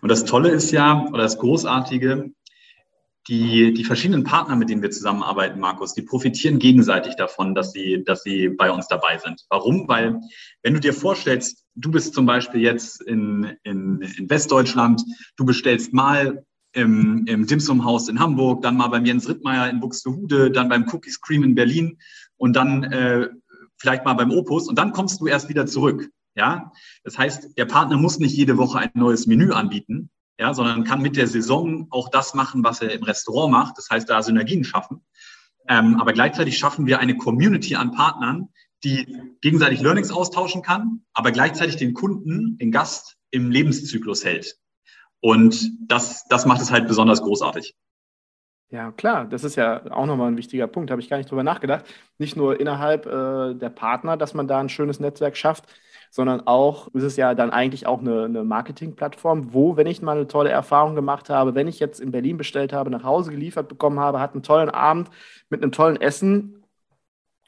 Und 0.00 0.10
das 0.10 0.24
Tolle 0.24 0.50
ist 0.50 0.70
ja, 0.70 1.06
oder 1.08 1.22
das 1.22 1.38
Großartige, 1.38 2.30
die, 3.28 3.74
die 3.74 3.84
verschiedenen 3.84 4.24
Partner, 4.24 4.56
mit 4.56 4.70
denen 4.70 4.82
wir 4.82 4.90
zusammenarbeiten, 4.90 5.60
Markus, 5.60 5.92
die 5.92 6.02
profitieren 6.02 6.58
gegenseitig 6.58 7.14
davon, 7.16 7.54
dass 7.54 7.72
sie, 7.72 8.02
dass 8.04 8.22
sie 8.22 8.48
bei 8.48 8.70
uns 8.70 8.88
dabei 8.88 9.18
sind. 9.18 9.44
Warum? 9.50 9.86
Weil, 9.86 10.20
wenn 10.62 10.74
du 10.74 10.80
dir 10.80 10.94
vorstellst, 10.94 11.64
du 11.74 11.90
bist 11.90 12.14
zum 12.14 12.24
Beispiel 12.24 12.62
jetzt 12.62 13.02
in, 13.02 13.56
in, 13.64 14.00
in 14.00 14.30
Westdeutschland, 14.30 15.02
du 15.36 15.44
bestellst 15.44 15.92
mal 15.92 16.44
im, 16.72 17.26
im 17.26 17.46
Dimsum-Haus 17.46 18.08
in 18.08 18.18
Hamburg, 18.18 18.62
dann 18.62 18.76
mal 18.76 18.88
beim 18.88 19.04
Jens 19.04 19.28
Rittmeier 19.28 19.68
in 19.68 19.80
Buxtehude, 19.80 20.50
dann 20.50 20.68
beim 20.68 20.86
Cookies 20.90 21.20
Cream 21.20 21.44
in 21.44 21.54
Berlin 21.54 21.98
und 22.36 22.56
dann 22.56 22.84
äh, 22.84 23.28
vielleicht 23.76 24.04
mal 24.04 24.14
beim 24.14 24.30
Opus 24.30 24.68
und 24.68 24.78
dann 24.78 24.92
kommst 24.92 25.20
du 25.20 25.26
erst 25.26 25.48
wieder 25.48 25.66
zurück. 25.66 26.08
Ja, 26.34 26.72
das 27.02 27.18
heißt, 27.18 27.58
der 27.58 27.64
Partner 27.64 27.96
muss 27.96 28.20
nicht 28.20 28.36
jede 28.36 28.58
Woche 28.58 28.78
ein 28.78 28.90
neues 28.94 29.26
Menü 29.26 29.50
anbieten, 29.50 30.10
ja, 30.38 30.54
sondern 30.54 30.84
kann 30.84 31.02
mit 31.02 31.16
der 31.16 31.26
Saison 31.26 31.88
auch 31.90 32.08
das 32.08 32.34
machen, 32.34 32.62
was 32.64 32.80
er 32.80 32.92
im 32.92 33.02
Restaurant 33.02 33.50
macht. 33.50 33.78
Das 33.78 33.90
heißt, 33.90 34.08
da 34.08 34.22
Synergien 34.22 34.64
schaffen. 34.64 35.04
Ähm, 35.68 36.00
aber 36.00 36.12
gleichzeitig 36.12 36.56
schaffen 36.56 36.86
wir 36.86 37.00
eine 37.00 37.16
Community 37.16 37.74
an 37.74 37.92
Partnern, 37.92 38.48
die 38.84 39.06
gegenseitig 39.40 39.80
Learnings 39.80 40.10
austauschen 40.10 40.62
kann, 40.62 41.02
aber 41.12 41.32
gleichzeitig 41.32 41.76
den 41.76 41.94
Kunden, 41.94 42.56
den 42.58 42.70
Gast 42.70 43.16
im 43.30 43.50
Lebenszyklus 43.50 44.24
hält. 44.24 44.56
Und 45.20 45.72
das, 45.80 46.24
das 46.28 46.46
macht 46.46 46.60
es 46.60 46.70
halt 46.70 46.86
besonders 46.86 47.20
großartig. 47.20 47.74
Ja, 48.70 48.92
klar, 48.92 49.24
das 49.24 49.44
ist 49.44 49.56
ja 49.56 49.90
auch 49.90 50.06
nochmal 50.06 50.30
ein 50.30 50.36
wichtiger 50.36 50.66
Punkt, 50.66 50.90
habe 50.90 51.00
ich 51.00 51.08
gar 51.08 51.16
nicht 51.16 51.30
drüber 51.30 51.42
nachgedacht. 51.42 51.86
Nicht 52.18 52.36
nur 52.36 52.60
innerhalb 52.60 53.06
äh, 53.06 53.54
der 53.54 53.70
Partner, 53.70 54.16
dass 54.16 54.34
man 54.34 54.46
da 54.46 54.60
ein 54.60 54.68
schönes 54.68 55.00
Netzwerk 55.00 55.36
schafft, 55.36 55.64
sondern 56.10 56.46
auch, 56.46 56.88
ist 56.94 57.02
es 57.02 57.16
ja 57.16 57.34
dann 57.34 57.50
eigentlich 57.50 57.86
auch 57.86 58.00
eine, 58.00 58.24
eine 58.24 58.44
Marketingplattform, 58.44 59.52
wo, 59.52 59.76
wenn 59.76 59.86
ich 59.86 60.02
mal 60.02 60.16
eine 60.16 60.28
tolle 60.28 60.50
Erfahrung 60.50 60.94
gemacht 60.94 61.30
habe, 61.30 61.54
wenn 61.54 61.68
ich 61.68 61.80
jetzt 61.80 62.00
in 62.00 62.10
Berlin 62.10 62.36
bestellt 62.36 62.72
habe, 62.72 62.90
nach 62.90 63.04
Hause 63.04 63.30
geliefert 63.30 63.68
bekommen 63.68 64.00
habe, 64.00 64.20
hat 64.20 64.32
einen 64.32 64.42
tollen 64.42 64.70
Abend 64.70 65.10
mit 65.50 65.62
einem 65.62 65.72
tollen 65.72 66.00
Essen, 66.00 66.58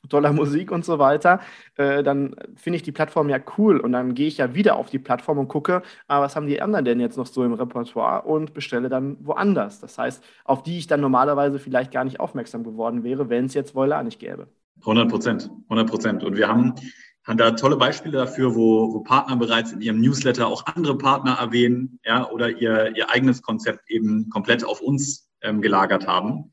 toller 0.08 0.32
Musik 0.32 0.72
und 0.72 0.84
so 0.84 0.98
weiter, 0.98 1.40
äh, 1.76 2.02
dann 2.02 2.34
finde 2.56 2.76
ich 2.76 2.82
die 2.82 2.92
Plattform 2.92 3.28
ja 3.28 3.38
cool 3.58 3.78
und 3.78 3.92
dann 3.92 4.14
gehe 4.14 4.28
ich 4.28 4.38
ja 4.38 4.54
wieder 4.54 4.76
auf 4.76 4.90
die 4.90 4.98
Plattform 4.98 5.38
und 5.38 5.48
gucke, 5.48 5.82
ah, 6.08 6.20
was 6.20 6.36
haben 6.36 6.46
die 6.46 6.62
anderen 6.62 6.84
denn 6.84 7.00
jetzt 7.00 7.16
noch 7.16 7.26
so 7.26 7.44
im 7.44 7.52
Repertoire 7.52 8.22
und 8.22 8.54
bestelle 8.54 8.88
dann 8.88 9.16
woanders. 9.20 9.80
Das 9.80 9.98
heißt, 9.98 10.22
auf 10.44 10.62
die 10.62 10.78
ich 10.78 10.86
dann 10.86 11.00
normalerweise 11.00 11.58
vielleicht 11.58 11.92
gar 11.92 12.04
nicht 12.04 12.20
aufmerksam 12.20 12.64
geworden 12.64 13.04
wäre, 13.04 13.28
wenn 13.28 13.46
es 13.46 13.54
jetzt 13.54 13.74
Voilar 13.74 14.02
nicht 14.02 14.18
gäbe. 14.18 14.48
100 14.80 15.10
Prozent, 15.10 15.50
100 15.64 15.88
Prozent. 15.88 16.24
Und 16.24 16.36
wir 16.36 16.48
haben 16.48 16.74
haben 17.24 17.36
da 17.36 17.50
tolle 17.52 17.76
Beispiele 17.76 18.16
dafür, 18.16 18.54
wo, 18.54 18.92
wo 18.92 19.00
Partner 19.00 19.36
bereits 19.36 19.72
in 19.72 19.80
ihrem 19.80 20.00
Newsletter 20.00 20.46
auch 20.46 20.66
andere 20.66 20.96
Partner 20.96 21.34
erwähnen, 21.34 21.98
ja, 22.04 22.28
oder 22.30 22.50
ihr, 22.50 22.96
ihr 22.96 23.10
eigenes 23.10 23.42
Konzept 23.42 23.90
eben 23.90 24.30
komplett 24.30 24.64
auf 24.64 24.80
uns 24.80 25.28
ähm, 25.42 25.60
gelagert 25.60 26.06
haben, 26.06 26.50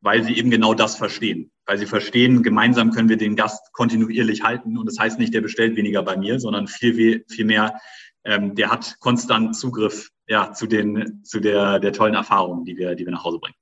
weil 0.00 0.22
sie 0.22 0.36
eben 0.36 0.50
genau 0.50 0.74
das 0.74 0.96
verstehen. 0.96 1.50
Weil 1.66 1.78
sie 1.78 1.86
verstehen, 1.86 2.42
gemeinsam 2.42 2.92
können 2.92 3.08
wir 3.08 3.16
den 3.16 3.36
Gast 3.36 3.72
kontinuierlich 3.72 4.42
halten. 4.42 4.78
Und 4.78 4.86
das 4.86 4.98
heißt 4.98 5.18
nicht, 5.18 5.34
der 5.34 5.40
bestellt 5.40 5.76
weniger 5.76 6.02
bei 6.02 6.16
mir, 6.16 6.38
sondern 6.38 6.68
viel, 6.68 7.24
viel 7.28 7.44
mehr, 7.44 7.78
ähm, 8.24 8.54
der 8.54 8.70
hat 8.70 8.96
konstant 9.00 9.56
Zugriff 9.56 10.10
ja, 10.28 10.52
zu, 10.52 10.66
den, 10.66 11.22
zu 11.24 11.40
der, 11.40 11.78
der 11.78 11.92
tollen 11.92 12.14
Erfahrung, 12.14 12.64
die 12.64 12.76
wir, 12.76 12.94
die 12.94 13.04
wir 13.04 13.12
nach 13.12 13.24
Hause 13.24 13.38
bringen. 13.38 13.56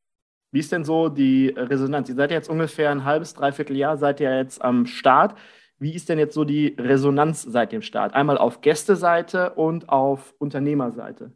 Wie 0.53 0.61
ist 0.61 0.71
denn 0.71 0.85
so 0.85 1.09
die 1.09 1.49
Resonanz? 1.49 2.09
Ihr 2.09 2.15
seid 2.15 2.31
jetzt 2.31 2.49
ungefähr 2.49 2.91
ein 2.91 3.05
halbes, 3.05 3.35
dreiviertel 3.35 3.77
Jahr, 3.77 3.97
seid 3.97 4.21
ihr 4.21 4.37
jetzt 4.37 4.63
am 4.63 4.87
Start. 4.87 5.37
Wie 5.85 5.95
ist 5.95 6.09
denn 6.09 6.19
jetzt 6.19 6.33
so 6.33 6.45
die 6.45 6.75
Resonanz 6.79 7.43
seit 7.43 7.71
dem 7.71 7.83
Start? 7.83 8.15
Einmal 8.15 8.39
auf 8.39 8.63
Gästeseite 8.63 9.51
und 9.51 9.91
auf 9.91 10.35
Unternehmerseite. 10.39 11.31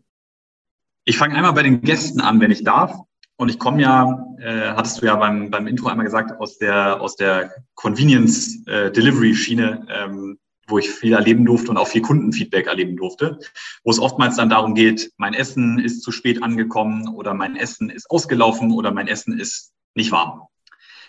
Ich 1.04 1.18
fange 1.18 1.34
einmal 1.34 1.52
bei 1.52 1.62
den 1.62 1.82
Gästen 1.82 2.22
an, 2.22 2.40
wenn 2.40 2.50
ich 2.50 2.64
darf. 2.64 2.96
Und 3.36 3.50
ich 3.50 3.58
komme 3.58 3.82
ja, 3.82 4.26
äh, 4.38 4.70
hattest 4.70 5.02
du 5.02 5.06
ja 5.06 5.16
beim, 5.16 5.50
beim 5.50 5.66
Intro 5.66 5.88
einmal 5.88 6.06
gesagt, 6.06 6.40
aus 6.40 6.56
der, 6.56 6.98
aus 7.02 7.16
der 7.16 7.52
Convenience 7.74 8.66
äh, 8.66 8.90
ähm, 8.90 10.38
wo 10.66 10.78
ich 10.78 10.88
viel 10.88 11.12
erleben 11.12 11.44
durfte 11.44 11.70
und 11.70 11.76
auch 11.76 11.88
viel 11.88 12.00
Kundenfeedback 12.00 12.68
erleben 12.68 12.96
durfte, 12.96 13.38
wo 13.84 13.90
es 13.90 13.98
oftmals 13.98 14.36
dann 14.36 14.48
darum 14.48 14.74
geht, 14.74 15.12
mein 15.18 15.34
Essen 15.34 15.78
ist 15.78 16.00
zu 16.00 16.10
spät 16.10 16.42
angekommen 16.42 17.06
oder 17.08 17.34
mein 17.34 17.54
Essen 17.54 17.90
ist 17.90 18.10
ausgelaufen 18.10 18.72
oder 18.72 18.92
mein 18.92 19.08
Essen 19.08 19.38
ist 19.38 19.74
nicht 19.94 20.10
warm. 20.10 20.48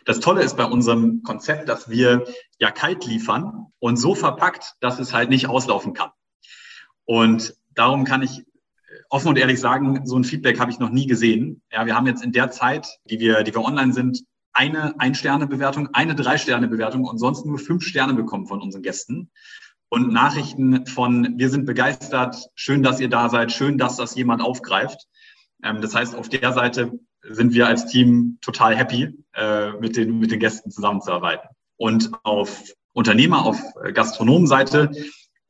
Das 0.06 0.20
Tolle 0.20 0.44
ist 0.44 0.58
bei 0.58 0.66
unserem 0.66 1.24
Konzept, 1.24 1.70
dass 1.70 1.90
wir 1.90 2.26
ja 2.60 2.72
kalt 2.72 3.06
liefern 3.06 3.68
und 3.80 3.98
so 3.98 4.16
verpackt, 4.16 4.76
dass 4.80 5.00
es 5.00 5.14
halt 5.14 5.30
nicht 5.30 5.48
auslaufen 5.48 5.94
kann. 5.94 6.12
Und 7.06 7.56
darum 7.74 8.04
kann 8.06 8.22
ich 8.22 8.46
offen 9.10 9.30
und 9.30 9.38
ehrlich 9.38 9.60
sagen, 9.60 10.06
so 10.06 10.18
ein 10.18 10.24
Feedback 10.24 10.60
habe 10.60 10.72
ich 10.72 10.80
noch 10.80 10.90
nie 10.90 11.08
gesehen. 11.08 11.62
Ja, 11.72 11.86
wir 11.86 11.96
haben 11.96 12.08
jetzt 12.08 12.24
in 12.24 12.32
der 12.32 12.52
Zeit, 12.52 13.00
die 13.06 13.20
wir, 13.20 13.44
die 13.44 13.54
wir 13.54 13.62
online 13.64 13.94
sind, 13.94 14.24
eine 14.54 15.00
Ein-Sterne-Bewertung, 15.00 15.90
eine 15.94 16.16
Drei-Sterne-Bewertung 16.16 17.06
und 17.06 17.18
sonst 17.18 17.46
nur 17.46 17.60
fünf 17.60 17.84
Sterne 17.84 18.14
bekommen 18.14 18.48
von 18.48 18.62
unseren 18.62 18.82
Gästen. 18.82 19.32
Und 19.90 20.12
Nachrichten 20.12 20.86
von, 20.86 21.36
wir 21.38 21.50
sind 21.50 21.66
begeistert, 21.66 22.50
schön, 22.54 22.84
dass 22.84 23.00
ihr 23.00 23.10
da 23.10 23.30
seid, 23.30 23.52
schön, 23.52 23.78
dass 23.78 23.96
das 23.96 24.16
jemand 24.16 24.42
aufgreift. 24.42 25.08
Ähm, 25.64 25.82
das 25.82 25.96
heißt, 25.96 26.16
auf 26.16 26.30
der 26.30 26.54
Seite 26.54 27.00
sind 27.24 27.54
wir 27.54 27.68
als 27.68 27.86
Team 27.88 28.38
total 28.42 28.76
happy, 28.76 29.18
äh, 29.36 29.72
mit, 29.74 29.96
den, 29.96 30.20
mit 30.20 30.32
den 30.32 30.40
Gästen 30.40 30.72
zusammenzuarbeiten. 30.72 31.50
Und 31.78 32.12
auf 32.24 32.64
Unternehmer, 32.94 33.46
auf 33.46 33.60
Gastronomenseite, 33.94 34.92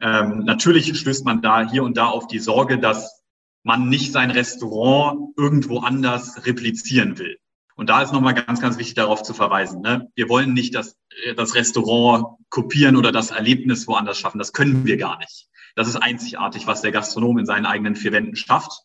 ähm, 0.01 0.39
natürlich 0.45 0.97
stößt 0.97 1.25
man 1.25 1.41
da 1.41 1.69
hier 1.69 1.83
und 1.83 1.97
da 1.97 2.07
auf 2.07 2.27
die 2.27 2.39
Sorge, 2.39 2.79
dass 2.79 3.23
man 3.63 3.89
nicht 3.89 4.11
sein 4.11 4.31
Restaurant 4.31 5.33
irgendwo 5.37 5.79
anders 5.79 6.45
replizieren 6.45 7.17
will. 7.17 7.37
Und 7.75 7.89
da 7.89 8.01
ist 8.01 8.11
nochmal 8.11 8.33
ganz, 8.33 8.59
ganz 8.59 8.77
wichtig 8.77 8.95
darauf 8.95 9.23
zu 9.23 9.33
verweisen. 9.33 9.81
Ne? 9.81 10.09
Wir 10.15 10.27
wollen 10.27 10.53
nicht 10.53 10.75
das, 10.75 10.97
das 11.37 11.55
Restaurant 11.55 12.25
kopieren 12.49 12.97
oder 12.97 13.11
das 13.11 13.31
Erlebnis 13.31 13.87
woanders 13.87 14.19
schaffen. 14.19 14.37
Das 14.37 14.51
können 14.53 14.85
wir 14.85 14.97
gar 14.97 15.17
nicht. 15.17 15.47
Das 15.75 15.87
ist 15.87 15.95
einzigartig, 15.95 16.67
was 16.67 16.81
der 16.81 16.91
Gastronom 16.91 17.37
in 17.37 17.45
seinen 17.45 17.65
eigenen 17.65 17.95
vier 17.95 18.11
Wänden 18.11 18.35
schafft. 18.35 18.83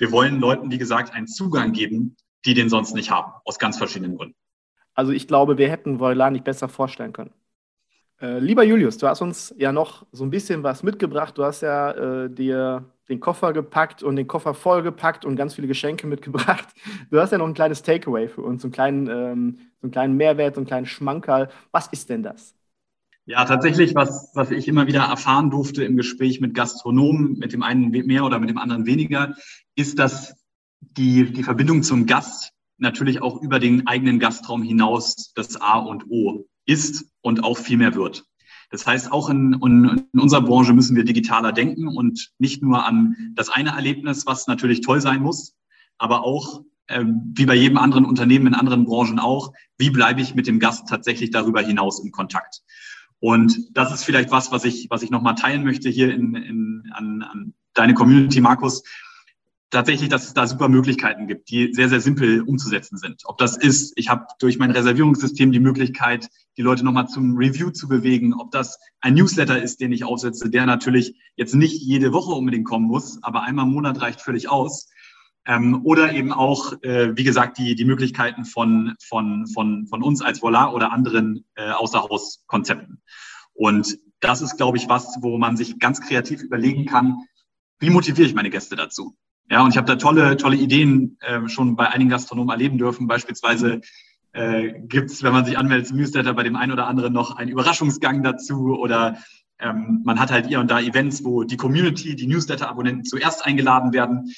Wir 0.00 0.10
wollen 0.12 0.40
Leuten, 0.40 0.70
wie 0.70 0.78
gesagt, 0.78 1.12
einen 1.12 1.26
Zugang 1.26 1.72
geben, 1.72 2.16
die 2.46 2.54
den 2.54 2.70
sonst 2.70 2.94
nicht 2.94 3.10
haben, 3.10 3.32
aus 3.44 3.58
ganz 3.58 3.76
verschiedenen 3.76 4.16
Gründen. 4.16 4.34
Also 4.94 5.12
ich 5.12 5.28
glaube, 5.28 5.58
wir 5.58 5.70
hätten 5.70 6.00
Voilar 6.00 6.30
nicht 6.30 6.42
besser 6.42 6.70
vorstellen 6.70 7.12
können. 7.12 7.34
Äh, 8.18 8.38
lieber 8.38 8.64
Julius, 8.64 8.96
du 8.96 9.08
hast 9.08 9.20
uns 9.20 9.54
ja 9.58 9.72
noch 9.72 10.06
so 10.10 10.24
ein 10.24 10.30
bisschen 10.30 10.62
was 10.62 10.82
mitgebracht. 10.82 11.36
Du 11.36 11.44
hast 11.44 11.60
ja 11.60 11.90
äh, 12.24 12.30
dir 12.30 12.90
den 13.10 13.20
Koffer 13.20 13.52
gepackt 13.52 14.02
und 14.02 14.16
den 14.16 14.26
Koffer 14.26 14.54
vollgepackt 14.54 15.26
und 15.26 15.36
ganz 15.36 15.54
viele 15.54 15.66
Geschenke 15.66 16.06
mitgebracht. 16.06 16.68
Du 17.10 17.20
hast 17.20 17.32
ja 17.32 17.38
noch 17.38 17.46
ein 17.46 17.54
kleines 17.54 17.82
Takeaway 17.82 18.28
für 18.28 18.40
uns, 18.40 18.62
so 18.62 18.68
einen 18.68 18.72
kleinen, 18.72 19.06
ähm, 19.06 19.58
so 19.80 19.84
einen 19.84 19.92
kleinen 19.92 20.16
Mehrwert, 20.16 20.54
so 20.54 20.60
einen 20.60 20.66
kleinen 20.66 20.86
Schmankerl. 20.86 21.50
Was 21.72 21.88
ist 21.88 22.08
denn 22.08 22.22
das? 22.22 22.54
Ja, 23.26 23.44
tatsächlich, 23.44 23.94
was, 23.94 24.30
was 24.34 24.50
ich 24.50 24.66
immer 24.66 24.86
wieder 24.86 25.02
erfahren 25.02 25.50
durfte 25.50 25.84
im 25.84 25.96
Gespräch 25.96 26.40
mit 26.40 26.54
Gastronomen, 26.54 27.38
mit 27.38 27.52
dem 27.52 27.62
einen 27.62 27.90
mehr 27.90 28.24
oder 28.24 28.38
mit 28.38 28.48
dem 28.48 28.58
anderen 28.58 28.86
weniger, 28.86 29.34
ist, 29.76 29.98
dass 29.98 30.34
die, 30.80 31.32
die 31.32 31.42
Verbindung 31.42 31.82
zum 31.82 32.06
Gast 32.06 32.52
natürlich 32.78 33.22
auch 33.22 33.40
über 33.40 33.58
den 33.58 33.86
eigenen 33.86 34.18
Gastraum 34.18 34.62
hinaus 34.62 35.32
das 35.34 35.60
A 35.60 35.78
und 35.78 36.10
O 36.10 36.46
ist 36.66 37.04
und 37.20 37.44
auch 37.44 37.58
viel 37.58 37.76
mehr 37.76 37.94
wird. 37.94 38.24
Das 38.70 38.86
heißt, 38.86 39.12
auch 39.12 39.28
in, 39.28 39.58
in, 39.62 40.06
in, 40.12 40.20
unserer 40.20 40.42
Branche 40.42 40.72
müssen 40.72 40.96
wir 40.96 41.04
digitaler 41.04 41.52
denken 41.52 41.88
und 41.88 42.30
nicht 42.38 42.62
nur 42.62 42.84
an 42.86 43.32
das 43.34 43.48
eine 43.48 43.70
Erlebnis, 43.70 44.26
was 44.26 44.46
natürlich 44.46 44.80
toll 44.80 45.00
sein 45.00 45.22
muss, 45.22 45.54
aber 45.98 46.24
auch 46.24 46.62
äh, 46.86 47.04
wie 47.04 47.46
bei 47.46 47.54
jedem 47.54 47.78
anderen 47.78 48.04
Unternehmen 48.04 48.48
in 48.48 48.54
anderen 48.54 48.84
Branchen 48.84 49.18
auch, 49.18 49.52
wie 49.76 49.90
bleibe 49.90 50.20
ich 50.20 50.34
mit 50.34 50.46
dem 50.46 50.60
Gast 50.60 50.88
tatsächlich 50.88 51.30
darüber 51.30 51.60
hinaus 51.60 52.02
in 52.02 52.12
Kontakt? 52.12 52.62
Und 53.20 53.76
das 53.76 53.92
ist 53.92 54.04
vielleicht 54.04 54.30
was, 54.30 54.50
was 54.50 54.64
ich, 54.64 54.88
was 54.90 55.02
ich 55.02 55.10
nochmal 55.10 55.34
teilen 55.34 55.62
möchte 55.62 55.90
hier 55.90 56.12
in, 56.12 56.34
in, 56.34 56.90
an, 56.92 57.22
an 57.22 57.54
deine 57.74 57.94
Community, 57.94 58.40
Markus. 58.40 58.82
Tatsächlich, 59.68 60.08
dass 60.08 60.26
es 60.26 60.34
da 60.34 60.48
super 60.48 60.68
Möglichkeiten 60.68 61.28
gibt, 61.28 61.48
die 61.50 61.72
sehr, 61.72 61.88
sehr 61.88 62.00
simpel 62.00 62.40
umzusetzen 62.40 62.96
sind. 62.96 63.22
Ob 63.26 63.38
das 63.38 63.56
ist, 63.56 63.92
ich 63.94 64.08
habe 64.08 64.26
durch 64.40 64.58
mein 64.58 64.72
Reservierungssystem 64.72 65.52
die 65.52 65.60
Möglichkeit, 65.60 66.28
die 66.56 66.62
Leute 66.62 66.84
nochmal 66.84 67.06
zum 67.06 67.36
Review 67.36 67.70
zu 67.70 67.86
bewegen, 67.86 68.34
ob 68.34 68.50
das 68.50 68.80
ein 69.00 69.14
Newsletter 69.14 69.62
ist, 69.62 69.80
den 69.80 69.92
ich 69.92 70.02
aufsetze, 70.02 70.50
der 70.50 70.66
natürlich 70.66 71.14
jetzt 71.36 71.54
nicht 71.54 71.80
jede 71.80 72.12
Woche 72.12 72.32
unbedingt 72.32 72.66
kommen 72.66 72.86
muss, 72.86 73.22
aber 73.22 73.42
einmal 73.42 73.66
im 73.66 73.72
Monat 73.72 74.00
reicht 74.00 74.22
völlig 74.22 74.48
aus. 74.48 74.88
Ähm, 75.46 75.80
oder 75.84 76.12
eben 76.12 76.32
auch, 76.32 76.74
äh, 76.82 77.16
wie 77.16 77.24
gesagt, 77.24 77.58
die, 77.58 77.74
die 77.74 77.84
Möglichkeiten 77.84 78.44
von, 78.44 78.94
von, 79.02 79.46
von, 79.46 79.86
von 79.86 80.02
uns 80.02 80.20
als 80.22 80.42
Volar 80.42 80.74
oder 80.74 80.92
anderen 80.92 81.46
äh, 81.54 81.70
Außerhauskonzepten. 81.70 83.02
Und 83.54 83.98
das 84.20 84.42
ist, 84.42 84.56
glaube 84.56 84.76
ich, 84.76 84.88
was, 84.88 85.18
wo 85.22 85.38
man 85.38 85.56
sich 85.56 85.78
ganz 85.78 86.00
kreativ 86.00 86.42
überlegen 86.42 86.86
kann, 86.86 87.24
wie 87.78 87.90
motiviere 87.90 88.28
ich 88.28 88.34
meine 88.34 88.50
Gäste 88.50 88.76
dazu? 88.76 89.16
Ja, 89.50 89.62
und 89.62 89.70
ich 89.70 89.76
habe 89.76 89.86
da 89.86 89.96
tolle, 89.96 90.36
tolle 90.36 90.56
Ideen 90.56 91.16
äh, 91.20 91.48
schon 91.48 91.74
bei 91.74 91.88
einigen 91.88 92.10
Gastronomen 92.10 92.50
erleben 92.50 92.78
dürfen. 92.78 93.08
Beispielsweise 93.08 93.80
äh, 94.32 94.72
gibt 94.82 95.10
es, 95.10 95.22
wenn 95.22 95.32
man 95.32 95.44
sich 95.44 95.58
anmeldet 95.58 95.88
zum 95.88 95.96
Newsletter, 95.96 96.34
bei 96.34 96.44
dem 96.44 96.54
einen 96.54 96.72
oder 96.72 96.86
anderen 96.86 97.12
noch 97.12 97.36
einen 97.36 97.50
Überraschungsgang 97.50 98.22
dazu 98.22 98.78
oder 98.78 99.18
ähm, 99.58 100.02
man 100.04 100.20
hat 100.20 100.30
halt 100.30 100.46
hier 100.46 100.60
und 100.60 100.70
da 100.70 100.80
Events, 100.80 101.24
wo 101.24 101.42
die 101.42 101.56
Community, 101.56 102.14
die 102.14 102.26
Newsletter-Abonnenten 102.26 103.04
zuerst 103.04 103.44
eingeladen 103.44 103.92
werden. 103.92 104.32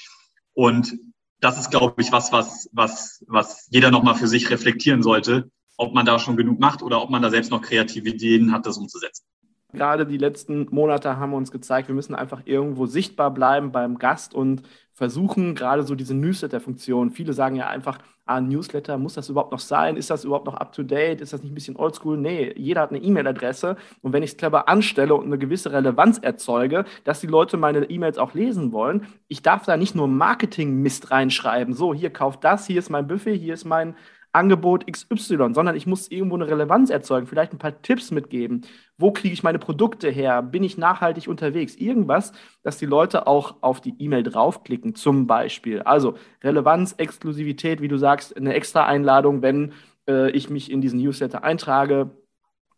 Und 0.55 0.93
das 1.41 1.59
ist, 1.59 1.71
glaube 1.71 2.01
ich, 2.01 2.13
was, 2.13 2.33
was, 2.33 2.69
was, 2.73 3.25
was 3.27 3.67
jeder 3.71 3.91
nochmal 3.91 4.15
für 4.15 4.29
sich 4.29 4.51
reflektieren 4.51 5.03
sollte, 5.03 5.51
ob 5.77 5.95
man 5.95 6.07
da 6.07 6.19
schon 6.19 6.37
genug 6.37 6.61
macht 6.61 6.83
oder 6.83 7.03
ob 7.03 7.11
man 7.11 7.23
da 7.23 7.31
selbst 7.31 7.51
noch 7.51 7.63
kreative 7.63 8.11
Ideen 8.11 8.53
hat, 8.53 8.67
das 8.67 8.79
umzusetzen. 8.79 9.25
Gerade 9.73 10.07
die 10.07 10.19
letzten 10.19 10.67
Monate 10.71 11.17
haben 11.17 11.33
uns 11.33 11.51
gezeigt, 11.51 11.89
wir 11.89 11.95
müssen 11.95 12.15
einfach 12.15 12.43
irgendwo 12.45 12.87
sichtbar 12.87 13.33
bleiben 13.33 13.73
beim 13.73 13.99
Gast 13.99 14.35
und 14.35 14.63
versuchen, 14.93 15.55
gerade 15.55 15.83
so 15.83 15.95
diese 15.95 16.15
Newsletter-Funktion. 16.15 17.11
Viele 17.11 17.33
sagen 17.33 17.57
ja 17.57 17.69
einfach, 17.69 17.99
ah, 18.27 18.41
Newsletter, 18.41 18.99
muss 18.99 19.15
das 19.15 19.29
überhaupt 19.29 19.53
noch 19.53 19.59
sein? 19.59 19.97
Ist 19.97 20.11
das 20.11 20.25
überhaupt 20.25 20.47
noch 20.47 20.55
up-to-date? 20.55 21.21
Ist 21.21 21.33
das 21.33 21.43
nicht 21.43 21.53
ein 21.53 21.55
bisschen 21.55 21.77
oldschool? 21.77 22.17
Nee, 22.17 22.53
jeder 22.57 22.83
hat 22.83 22.91
eine 22.91 23.03
E-Mail-Adresse. 23.03 23.77
Und 24.03 24.13
wenn 24.13 24.23
ich 24.23 24.33
es 24.33 24.37
clever 24.37 24.69
anstelle 24.69 25.15
und 25.15 25.27
eine 25.27 25.39
gewisse 25.39 25.73
Relevanz 25.73 26.19
erzeuge, 26.19 26.85
dass 27.05 27.21
die 27.21 27.27
Leute 27.27 27.57
meine 27.57 27.85
E-Mails 27.85 28.19
auch 28.19 28.35
lesen 28.35 28.73
wollen, 28.73 29.07
ich 29.29 29.43
darf 29.43 29.65
da 29.65 29.77
nicht 29.77 29.95
nur 29.95 30.09
Marketing-Mist 30.09 31.11
reinschreiben. 31.11 31.75
So, 31.75 31.95
hier 31.95 32.11
kauft 32.11 32.45
das, 32.45 32.67
hier 32.67 32.79
ist 32.79 32.91
mein 32.91 33.07
Buffet, 33.07 33.37
hier 33.37 33.55
ist 33.55 33.65
mein 33.65 33.97
Angebot 34.33 34.87
XY, 34.91 35.53
sondern 35.53 35.77
ich 35.77 35.87
muss 35.87 36.11
irgendwo 36.11 36.37
eine 36.37 36.49
Relevanz 36.49 36.91
erzeugen, 36.91 37.27
vielleicht 37.27 37.53
ein 37.53 37.59
paar 37.59 37.83
Tipps 37.83 38.11
mitgeben. 38.11 38.63
Wo 38.97 39.13
kriege 39.13 39.35
ich 39.35 39.43
meine 39.43 39.59
Produkte 39.59 40.09
her? 40.11 40.43
Bin 40.43 40.63
ich 40.63 40.79
nachhaltig 40.79 41.29
unterwegs? 41.29 41.75
Irgendwas, 41.75 42.33
dass 42.63 42.79
die 42.79 42.87
Leute 42.87 43.27
auch 43.27 43.57
auf 43.61 43.81
die 43.81 43.95
E-Mail 43.99 44.23
draufklicken, 44.23 44.95
zum 44.95 45.27
Beispiel. 45.27 45.83
Also 45.83 46.15
Relevanz, 46.43 46.95
Exklusivität, 46.97 47.81
wie 47.83 47.89
du 47.89 47.99
sagst, 47.99 48.37
eine 48.37 48.55
extra 48.55 48.87
Einladung, 48.87 49.43
wenn 49.43 49.73
äh, 50.09 50.31
ich 50.31 50.49
mich 50.51 50.71
in 50.71 50.81
diesen 50.81 51.01
Newsletter 51.01 51.45
eintrage 51.45 52.11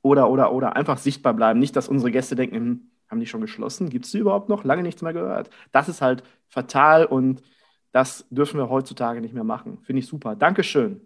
oder, 0.03 0.31
oder, 0.31 0.53
oder 0.53 0.77
einfach 0.77 0.99
sichtbar 0.99 1.35
bleiben. 1.35 1.61
Nicht, 1.61 1.77
dass 1.77 1.88
unsere 1.88 2.11
Gäste 2.11 2.37
denken, 2.37 2.57
hm, 2.57 2.90
haben 3.09 3.21
die 3.21 3.27
schon 3.27 3.40
geschlossen? 3.40 3.90
Gibt 3.90 4.07
es 4.07 4.12
die 4.12 4.19
überhaupt 4.19 4.49
noch? 4.49 4.64
Lange 4.64 4.83
nichts 4.83 5.03
mehr 5.03 5.12
gehört. 5.12 5.51
Das 5.73 5.88
ist 5.88 6.03
halt 6.03 6.25
fatal 6.49 7.07
und 7.07 7.43
das 7.93 8.27
dürfen 8.31 8.59
wir 8.59 8.69
heutzutage 8.71 9.21
nicht 9.21 9.35
mehr 9.35 9.45
machen. 9.45 9.79
Finde 9.83 10.01
ich 10.01 10.07
super. 10.09 10.35
Dankeschön. 10.37 11.01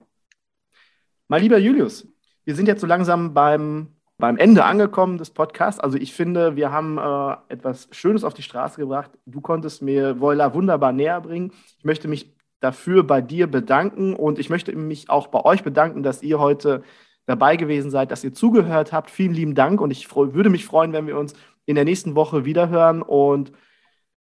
Mein 1.30 1.42
lieber 1.42 1.58
Julius, 1.58 2.08
wir 2.46 2.54
sind 2.54 2.68
jetzt 2.68 2.80
so 2.80 2.86
langsam 2.86 3.34
beim, 3.34 3.88
beim 4.16 4.38
Ende 4.38 4.64
angekommen 4.64 5.18
des 5.18 5.28
Podcasts. 5.28 5.78
Also 5.78 5.98
ich 5.98 6.14
finde, 6.14 6.56
wir 6.56 6.72
haben 6.72 6.96
äh, 6.96 7.36
etwas 7.52 7.86
Schönes 7.92 8.24
auf 8.24 8.32
die 8.32 8.42
Straße 8.42 8.80
gebracht. 8.80 9.10
Du 9.26 9.42
konntest 9.42 9.82
mir 9.82 10.20
Voila 10.20 10.54
wunderbar 10.54 10.92
näher 10.92 11.20
bringen. 11.20 11.52
Ich 11.76 11.84
möchte 11.84 12.08
mich 12.08 12.34
dafür 12.60 13.02
bei 13.06 13.20
dir 13.20 13.46
bedanken 13.46 14.14
und 14.14 14.38
ich 14.38 14.48
möchte 14.48 14.74
mich 14.74 15.10
auch 15.10 15.26
bei 15.26 15.44
euch 15.44 15.62
bedanken, 15.62 16.02
dass 16.02 16.22
ihr 16.22 16.38
heute 16.38 16.82
dabei 17.26 17.56
gewesen 17.56 17.90
seid, 17.90 18.10
dass 18.10 18.24
ihr 18.24 18.32
zugehört 18.32 18.94
habt. 18.94 19.10
Vielen 19.10 19.34
lieben 19.34 19.54
Dank 19.54 19.82
und 19.82 19.90
ich 19.90 20.10
würde 20.16 20.48
mich 20.48 20.64
freuen, 20.64 20.94
wenn 20.94 21.06
wir 21.06 21.18
uns 21.18 21.34
in 21.66 21.74
der 21.74 21.84
nächsten 21.84 22.14
Woche 22.14 22.46
wiederhören 22.46 23.02
und 23.02 23.52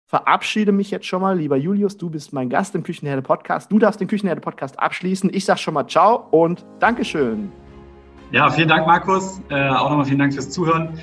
verabschiede 0.08 0.72
mich 0.72 0.90
jetzt 0.90 1.06
schon 1.06 1.22
mal. 1.22 1.38
Lieber 1.38 1.58
Julius, 1.58 1.98
du 1.98 2.10
bist 2.10 2.32
mein 2.32 2.50
Gast 2.50 2.74
im 2.76 2.84
Küchenherde 2.84 3.22
Podcast. 3.22 3.72
Du 3.72 3.78
darfst 3.78 4.00
den 4.00 4.08
Küchenherde 4.08 4.42
Podcast 4.42 4.80
abschließen. 4.80 5.30
Ich 5.34 5.46
sage 5.46 5.60
schon 5.60 5.74
mal 5.74 5.86
Ciao 5.86 6.28
und 6.32 6.66
Dankeschön. 6.80 7.52
Ja, 8.32 8.50
vielen 8.50 8.70
Dank, 8.70 8.88
Markus. 8.88 9.42
Äh, 9.50 9.70
auch 9.70 9.90
nochmal 9.90 10.06
vielen 10.06 10.20
Dank 10.20 10.34
fürs 10.34 10.50
Zuhören. 10.50 10.98